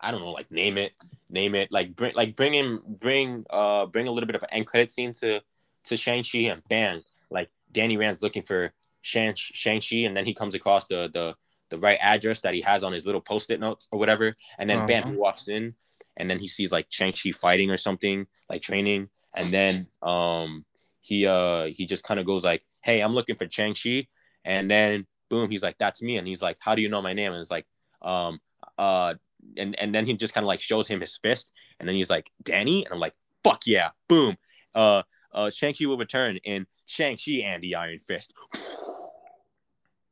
[0.00, 0.92] I don't know like name it
[1.30, 4.50] name it like bring like bring in bring uh bring a little bit of an
[4.52, 5.42] end credit scene to
[5.86, 10.24] to Shang Chi and bang like Danny Rand's looking for Shang Shang Chi and then
[10.24, 11.34] he comes across the the
[11.74, 14.26] the right address that he has on his little post-it notes or whatever
[14.58, 15.12] and then bam Uh-huh.
[15.12, 15.74] he walks in
[16.16, 20.64] and then he sees like Shang Chi fighting or something like training and then um
[21.00, 24.06] he uh he just kind of goes like hey I'm looking for Shang Chi
[24.44, 27.12] and then boom he's like that's me and he's like how do you know my
[27.12, 27.66] name and it's like
[28.02, 28.38] um
[28.78, 29.14] uh
[29.56, 32.08] and and then he just kind of like shows him his fist And then he's
[32.16, 32.84] like, Danny?
[32.84, 33.90] And I'm like, fuck yeah.
[34.08, 34.36] Boom.
[34.74, 35.02] Uh
[35.36, 38.32] uh Shang-Chi will return in Shang-Chi and the Iron Fist.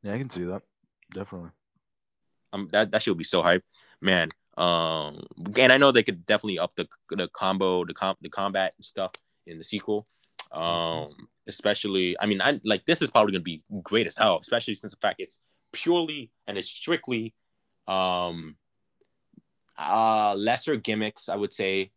[0.03, 0.61] Yeah, I can see that.
[1.13, 1.49] Definitely.
[2.51, 3.63] Um that, that should be so hype.
[4.01, 4.29] Man.
[4.57, 5.25] Um
[5.57, 8.85] and I know they could definitely up the the combo, the com the combat and
[8.85, 9.11] stuff
[9.47, 10.07] in the sequel.
[10.51, 11.09] Um
[11.47, 14.93] especially I mean I like this is probably gonna be great as hell, especially since
[14.93, 15.39] the fact it's
[15.71, 17.33] purely and it's strictly
[17.87, 18.55] um
[19.77, 21.91] uh lesser gimmicks, I would say.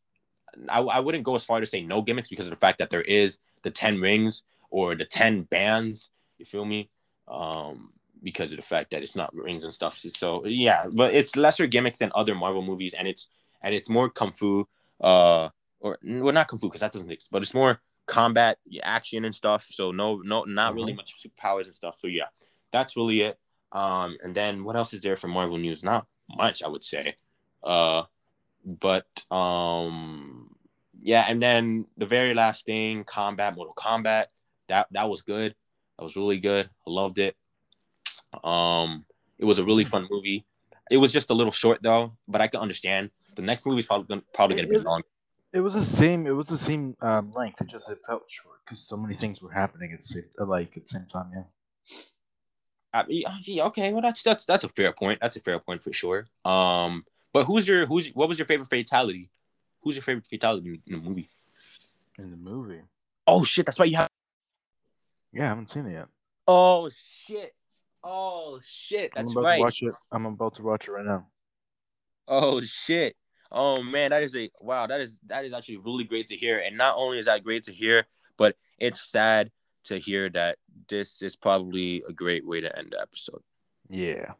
[0.70, 2.88] I, I wouldn't go as far to say no gimmicks because of the fact that
[2.88, 6.08] there is the 10 rings or the 10 bands,
[6.38, 6.88] you feel me?
[7.28, 7.92] Um
[8.22, 9.98] because of the fact that it's not rings and stuff.
[9.98, 13.28] So yeah, but it's lesser gimmicks than other Marvel movies and it's
[13.62, 14.66] and it's more kung fu
[15.00, 15.48] uh
[15.80, 19.34] or well not kung fu because that doesn't exist, but it's more combat action and
[19.34, 19.66] stuff.
[19.70, 20.96] So no no not really Mhm.
[20.96, 21.98] much superpowers and stuff.
[21.98, 22.28] So yeah,
[22.70, 23.38] that's really it.
[23.72, 25.82] Um, and then what else is there for Marvel news?
[25.84, 27.16] Not much, I would say.
[27.62, 28.04] Uh,
[28.64, 30.54] but um,
[31.02, 34.26] yeah, and then the very last thing, combat, Mortal Kombat.
[34.68, 35.54] That that was good.
[35.98, 36.68] That was really good.
[36.86, 37.36] I loved it.
[38.44, 39.04] Um,
[39.38, 40.44] it was a really fun movie.
[40.90, 43.10] It was just a little short though, but I can understand.
[43.34, 45.02] The next movie's probably gonna, probably gonna be It- it- long.
[45.52, 46.26] It was the same.
[46.26, 47.62] It was the same um, length.
[47.62, 50.44] It just it felt short because so many things were happening at the same uh,
[50.44, 51.30] like at the same time.
[51.34, 51.44] Yeah.
[52.92, 55.18] I, yeah, yeah, okay, well that's that's that's a fair point.
[55.20, 56.26] That's a fair point for sure.
[56.44, 59.30] Um, but who's your who's what was your favorite fatality?
[59.82, 61.28] Who's your favorite fatality in, in the movie?
[62.18, 62.80] In the movie.
[63.26, 64.08] Oh shit, that's why You have.
[65.32, 66.08] Yeah, I haven't seen it yet.
[66.46, 67.54] Oh shit.
[68.08, 69.56] Oh shit, I'm that's about right.
[69.56, 69.96] to watch it.
[70.12, 71.26] I'm about to watch it right now.
[72.28, 73.16] Oh shit.
[73.50, 74.86] Oh man, that is a wow.
[74.86, 76.60] That is that is actually really great to hear.
[76.60, 78.04] And not only is that great to hear,
[78.36, 79.50] but it's sad
[79.84, 83.42] to hear that this is probably a great way to end the episode.
[83.88, 84.32] Yeah.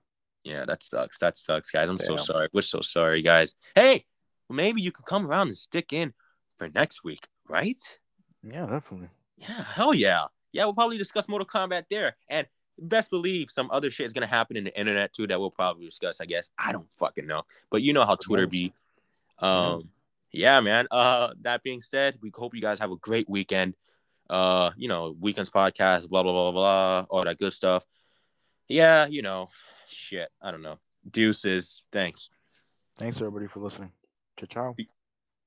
[0.45, 1.19] Yeah, that sucks.
[1.19, 1.89] That sucks, guys.
[1.89, 2.49] I'm so sorry.
[2.53, 3.57] We're so sorry, guys.
[3.75, 4.05] Hey,
[4.49, 6.15] well, maybe you can come around and stick in
[6.57, 7.81] for next week, right?
[8.45, 9.09] Yeah, definitely.
[9.37, 10.27] Yeah, hell yeah.
[10.53, 12.15] Yeah, we'll probably discuss Mortal Kombat there.
[12.29, 12.47] And
[12.79, 15.85] best believe some other shit is gonna happen in the internet too that we'll probably
[15.85, 16.51] discuss, I guess.
[16.59, 17.43] I don't fucking know.
[17.71, 18.73] But you know how Twitter be.
[19.39, 19.89] Um
[20.33, 20.87] yeah, man.
[20.91, 23.75] Uh that being said, we hope you guys have a great weekend.
[24.29, 27.85] Uh, you know, weekends podcast, blah blah blah blah all that good stuff.
[28.69, 29.49] Yeah, you know,
[29.89, 30.29] shit.
[30.43, 30.79] I don't know.
[31.09, 31.85] Deuces.
[31.93, 32.31] Thanks.
[32.99, 33.93] Thanks everybody for listening.
[34.37, 34.87] Ciao ciao.